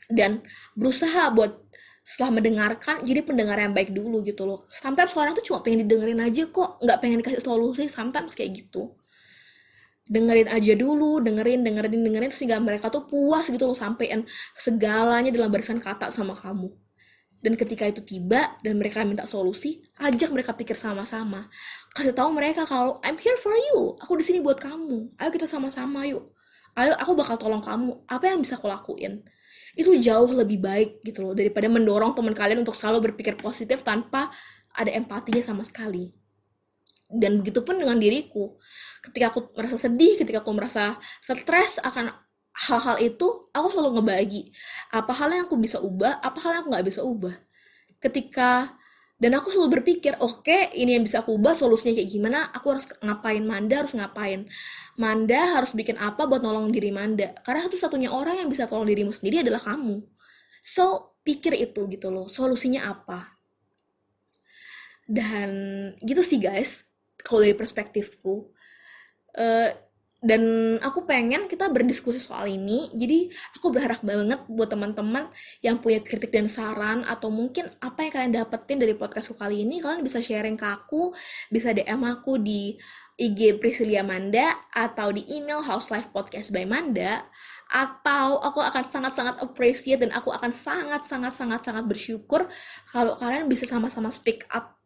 dan 0.06 0.44
berusaha 0.76 1.32
buat 1.32 1.58
setelah 2.02 2.42
mendengarkan 2.42 3.00
jadi 3.06 3.22
pendengar 3.22 3.56
yang 3.56 3.72
baik 3.72 3.94
dulu 3.94 4.20
gitu 4.26 4.44
loh. 4.44 4.66
Sometimes 4.68 5.16
orang 5.16 5.32
tuh 5.32 5.46
cuma 5.46 5.64
pengen 5.64 5.88
didengerin 5.88 6.20
aja 6.20 6.44
kok, 6.50 6.82
nggak 6.82 6.98
pengen 7.00 7.18
dikasih 7.24 7.40
solusi. 7.40 7.88
Sometimes 7.88 8.36
kayak 8.36 8.52
gitu 8.62 8.92
dengerin 10.12 10.48
aja 10.52 10.72
dulu, 10.76 11.24
dengerin, 11.24 11.64
dengerin, 11.64 12.04
dengerin 12.04 12.32
sehingga 12.32 12.60
mereka 12.60 12.92
tuh 12.92 13.08
puas 13.08 13.48
gitu 13.48 13.64
loh 13.64 13.72
sampein 13.72 14.28
segalanya 14.60 15.32
dalam 15.32 15.48
barisan 15.48 15.80
kata 15.80 16.12
sama 16.12 16.36
kamu. 16.36 16.68
Dan 17.42 17.58
ketika 17.58 17.88
itu 17.88 18.04
tiba 18.04 18.54
dan 18.62 18.78
mereka 18.78 19.02
minta 19.02 19.26
solusi, 19.26 19.82
ajak 19.98 20.30
mereka 20.30 20.54
pikir 20.54 20.78
sama-sama. 20.78 21.50
Kasih 21.90 22.14
tahu 22.14 22.30
mereka 22.30 22.62
kalau 22.68 23.02
I'm 23.02 23.18
here 23.18 23.34
for 23.40 23.50
you. 23.56 23.98
Aku 23.98 24.14
di 24.14 24.22
sini 24.22 24.38
buat 24.38 24.62
kamu. 24.62 25.18
Ayo 25.18 25.30
kita 25.34 25.48
sama-sama 25.48 26.06
yuk. 26.06 26.30
Ayo 26.78 26.94
aku 26.94 27.18
bakal 27.18 27.34
tolong 27.40 27.64
kamu. 27.64 28.06
Apa 28.06 28.30
yang 28.30 28.46
bisa 28.46 28.54
aku 28.60 28.70
lakuin? 28.70 29.26
Itu 29.74 29.90
jauh 29.98 30.30
lebih 30.30 30.62
baik 30.62 31.02
gitu 31.02 31.26
loh 31.26 31.34
daripada 31.34 31.66
mendorong 31.66 32.14
teman 32.14 32.36
kalian 32.36 32.62
untuk 32.62 32.78
selalu 32.78 33.10
berpikir 33.10 33.34
positif 33.34 33.82
tanpa 33.82 34.30
ada 34.78 34.94
empatinya 34.94 35.42
sama 35.42 35.66
sekali 35.66 36.21
dan 37.12 37.44
begitupun 37.44 37.76
dengan 37.76 38.00
diriku. 38.00 38.56
Ketika 39.04 39.34
aku 39.34 39.52
merasa 39.52 39.76
sedih 39.76 40.16
ketika 40.16 40.40
aku 40.40 40.52
merasa 40.56 40.96
stres 41.20 41.82
akan 41.84 42.08
hal-hal 42.52 42.96
itu 43.00 43.48
aku 43.52 43.66
selalu 43.72 44.00
ngebagi. 44.00 44.42
Apa 44.92 45.12
hal 45.16 45.32
yang 45.32 45.44
aku 45.48 45.56
bisa 45.60 45.80
ubah 45.80 46.20
apa 46.20 46.38
hal 46.44 46.50
yang 46.56 46.62
aku 46.64 46.70
nggak 46.72 46.86
bisa 46.88 47.00
ubah. 47.04 47.34
Ketika 48.00 48.76
dan 49.22 49.38
aku 49.38 49.54
selalu 49.54 49.78
berpikir 49.78 50.18
oke 50.18 50.42
okay, 50.42 50.74
ini 50.74 50.98
yang 50.98 51.06
bisa 51.06 51.22
aku 51.22 51.38
ubah 51.38 51.54
solusinya 51.54 51.94
kayak 51.94 52.10
gimana 52.10 52.50
aku 52.50 52.74
harus 52.74 52.90
ngapain 53.00 53.42
Manda 53.46 53.74
harus 53.78 53.94
ngapain? 53.94 54.40
Manda 54.98 55.40
harus 55.58 55.72
bikin 55.78 55.94
apa 55.96 56.26
buat 56.26 56.42
nolong 56.42 56.74
diri 56.74 56.90
Manda? 56.90 57.30
Karena 57.46 57.62
satu-satunya 57.66 58.10
orang 58.10 58.42
yang 58.42 58.48
bisa 58.50 58.66
tolong 58.66 58.86
dirimu 58.86 59.14
sendiri 59.14 59.46
adalah 59.46 59.62
kamu. 59.62 60.02
So 60.62 61.16
pikir 61.22 61.54
itu 61.54 61.86
gitu 61.86 62.10
loh 62.10 62.26
solusinya 62.26 62.90
apa? 62.90 63.38
Dan 65.06 65.50
gitu 66.02 66.22
sih 66.22 66.42
guys 66.42 66.91
kalau 67.32 67.48
dari 67.48 67.56
perspektifku 67.56 68.52
uh, 69.40 69.70
dan 70.22 70.42
aku 70.78 71.02
pengen 71.02 71.50
kita 71.50 71.66
berdiskusi 71.66 72.22
soal 72.22 72.46
ini. 72.46 72.86
Jadi 72.94 73.26
aku 73.58 73.74
berharap 73.74 74.06
banget 74.06 74.46
buat 74.46 74.70
teman-teman 74.70 75.26
yang 75.66 75.82
punya 75.82 75.98
kritik 75.98 76.30
dan 76.30 76.46
saran 76.46 77.02
atau 77.02 77.26
mungkin 77.26 77.66
apa 77.82 78.06
yang 78.06 78.12
kalian 78.14 78.32
dapetin 78.38 78.78
dari 78.78 78.94
podcastku 78.94 79.34
kali 79.34 79.66
ini 79.66 79.82
kalian 79.82 80.06
bisa 80.06 80.22
sharing 80.22 80.54
ke 80.54 80.62
aku 80.62 81.10
bisa 81.50 81.74
DM 81.74 82.06
aku 82.06 82.38
di 82.38 82.78
IG 83.18 83.58
Priscilia 83.58 84.06
Manda 84.06 84.70
atau 84.70 85.10
di 85.10 85.26
email 85.26 85.60
House 85.66 85.90
Life 85.90 86.14
Podcast 86.14 86.54
by 86.54 86.70
Manda 86.70 87.26
atau 87.72 88.38
aku 88.38 88.62
akan 88.62 88.84
sangat-sangat 88.86 89.42
appreciate 89.42 90.06
dan 90.06 90.14
aku 90.14 90.30
akan 90.30 90.54
sangat-sangat-sangat-sangat 90.54 91.82
bersyukur 91.88 92.46
kalau 92.94 93.18
kalian 93.18 93.50
bisa 93.50 93.66
sama-sama 93.66 94.12
speak 94.12 94.46
up 94.54 94.81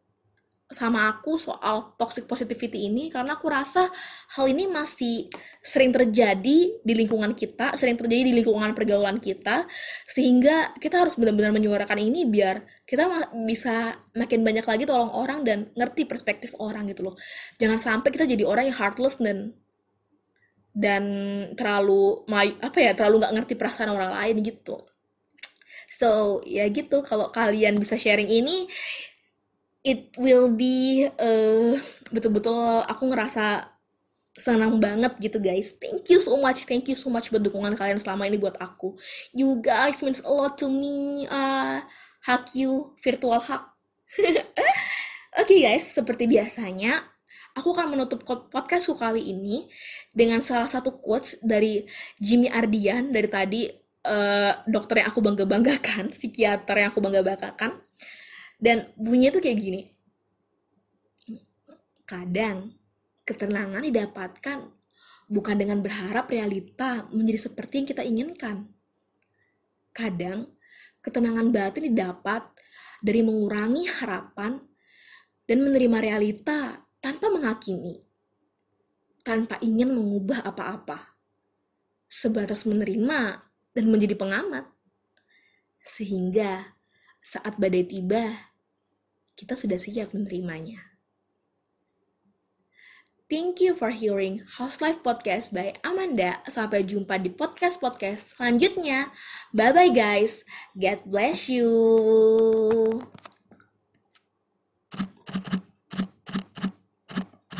sama 0.66 1.06
aku 1.06 1.38
soal 1.38 1.94
toxic 1.94 2.26
positivity 2.26 2.90
ini 2.90 3.06
karena 3.06 3.38
aku 3.38 3.46
rasa 3.46 3.86
hal 4.34 4.50
ini 4.50 4.66
masih 4.66 5.30
sering 5.62 5.94
terjadi 5.94 6.82
di 6.82 6.94
lingkungan 6.98 7.38
kita, 7.38 7.78
sering 7.78 7.94
terjadi 7.94 8.26
di 8.26 8.34
lingkungan 8.34 8.74
pergaulan 8.74 9.22
kita 9.22 9.62
sehingga 10.10 10.74
kita 10.82 11.06
harus 11.06 11.14
benar-benar 11.14 11.54
menyuarakan 11.54 12.02
ini 12.02 12.26
biar 12.26 12.66
kita 12.82 13.06
bisa 13.46 13.94
makin 14.18 14.42
banyak 14.42 14.66
lagi 14.66 14.84
tolong 14.90 15.14
orang 15.14 15.46
dan 15.46 15.70
ngerti 15.78 16.02
perspektif 16.02 16.50
orang 16.58 16.90
gitu 16.90 17.06
loh. 17.06 17.14
Jangan 17.62 17.78
sampai 17.78 18.10
kita 18.10 18.26
jadi 18.26 18.42
orang 18.42 18.66
yang 18.66 18.78
heartless 18.82 19.22
dan 19.22 19.54
dan 20.74 21.04
terlalu 21.54 22.26
apa 22.58 22.78
ya 22.82 22.92
terlalu 22.98 23.22
nggak 23.22 23.34
ngerti 23.38 23.54
perasaan 23.54 23.94
orang 23.94 24.10
lain 24.18 24.42
gitu. 24.42 24.82
So 25.86 26.42
ya 26.42 26.66
gitu 26.74 27.06
kalau 27.06 27.30
kalian 27.30 27.78
bisa 27.78 27.94
sharing 27.94 28.26
ini 28.26 28.66
it 29.86 30.10
will 30.18 30.50
be 30.50 31.06
uh, 31.06 31.78
betul-betul 32.10 32.82
aku 32.82 33.06
ngerasa 33.06 33.70
senang 34.34 34.82
banget 34.82 35.14
gitu 35.22 35.38
guys. 35.38 35.78
Thank 35.78 36.10
you 36.10 36.18
so 36.18 36.34
much, 36.36 36.66
thank 36.66 36.90
you 36.90 36.98
so 36.98 37.08
much 37.08 37.30
buat 37.30 37.40
dukungan 37.40 37.78
kalian 37.78 38.02
selama 38.02 38.26
ini 38.26 38.36
buat 38.36 38.58
aku. 38.58 38.98
You 39.30 39.62
guys 39.62 40.02
means 40.02 40.20
a 40.26 40.28
lot 40.28 40.58
to 40.60 40.68
me. 40.68 41.24
Uh, 41.30 41.80
hug 42.26 42.44
you, 42.52 42.98
virtual 43.00 43.38
hug. 43.38 43.64
Oke 44.18 44.42
okay 45.40 45.58
guys, 45.70 45.88
seperti 45.88 46.26
biasanya, 46.26 47.00
aku 47.56 47.72
akan 47.72 47.96
menutup 47.96 48.26
podcastku 48.26 48.98
kali 48.98 49.32
ini 49.32 49.70
dengan 50.12 50.42
salah 50.44 50.68
satu 50.68 51.00
quotes 51.00 51.40
dari 51.40 51.86
Jimmy 52.20 52.52
Ardian 52.52 53.14
dari 53.14 53.28
tadi 53.30 53.64
uh, 54.04 54.52
dokter 54.68 55.00
yang 55.00 55.08
aku 55.14 55.24
bangga 55.24 55.48
banggakan, 55.48 56.12
psikiater 56.12 56.76
yang 56.76 56.90
aku 56.92 57.00
bangga 57.00 57.22
banggakan. 57.24 57.80
Dan 58.56 58.88
bunyinya 58.96 59.36
tuh 59.36 59.42
kayak 59.44 59.58
gini. 59.60 59.82
Kadang 62.08 62.72
ketenangan 63.26 63.84
didapatkan 63.84 64.58
bukan 65.26 65.56
dengan 65.58 65.82
berharap 65.82 66.30
realita 66.30 67.04
menjadi 67.10 67.50
seperti 67.50 67.82
yang 67.82 67.88
kita 67.88 68.02
inginkan. 68.06 68.70
Kadang 69.90 70.54
ketenangan 71.02 71.50
batin 71.50 71.90
didapat 71.90 72.46
dari 73.02 73.20
mengurangi 73.26 73.90
harapan 73.90 74.58
dan 75.46 75.58
menerima 75.62 75.98
realita 76.02 76.82
tanpa 76.98 77.30
menghakimi, 77.30 78.02
tanpa 79.22 79.58
ingin 79.62 79.94
mengubah 79.94 80.42
apa-apa, 80.42 81.14
sebatas 82.10 82.66
menerima 82.66 83.46
dan 83.74 83.84
menjadi 83.86 84.18
pengamat, 84.18 84.66
sehingga 85.86 86.75
saat 87.26 87.58
badai 87.58 87.82
tiba, 87.82 88.54
kita 89.34 89.58
sudah 89.58 89.82
siap 89.82 90.14
menerimanya. 90.14 90.94
Thank 93.26 93.58
you 93.58 93.74
for 93.74 93.90
hearing 93.90 94.46
House 94.62 94.78
Life 94.78 95.02
Podcast 95.02 95.50
by 95.50 95.74
Amanda. 95.82 96.38
Sampai 96.46 96.86
jumpa 96.86 97.18
di 97.18 97.34
podcast-podcast 97.34 98.38
selanjutnya. 98.38 99.10
Bye-bye 99.50 99.90
guys. 99.90 100.46
God 100.78 101.02
bless 101.10 101.50
you. 101.50 101.66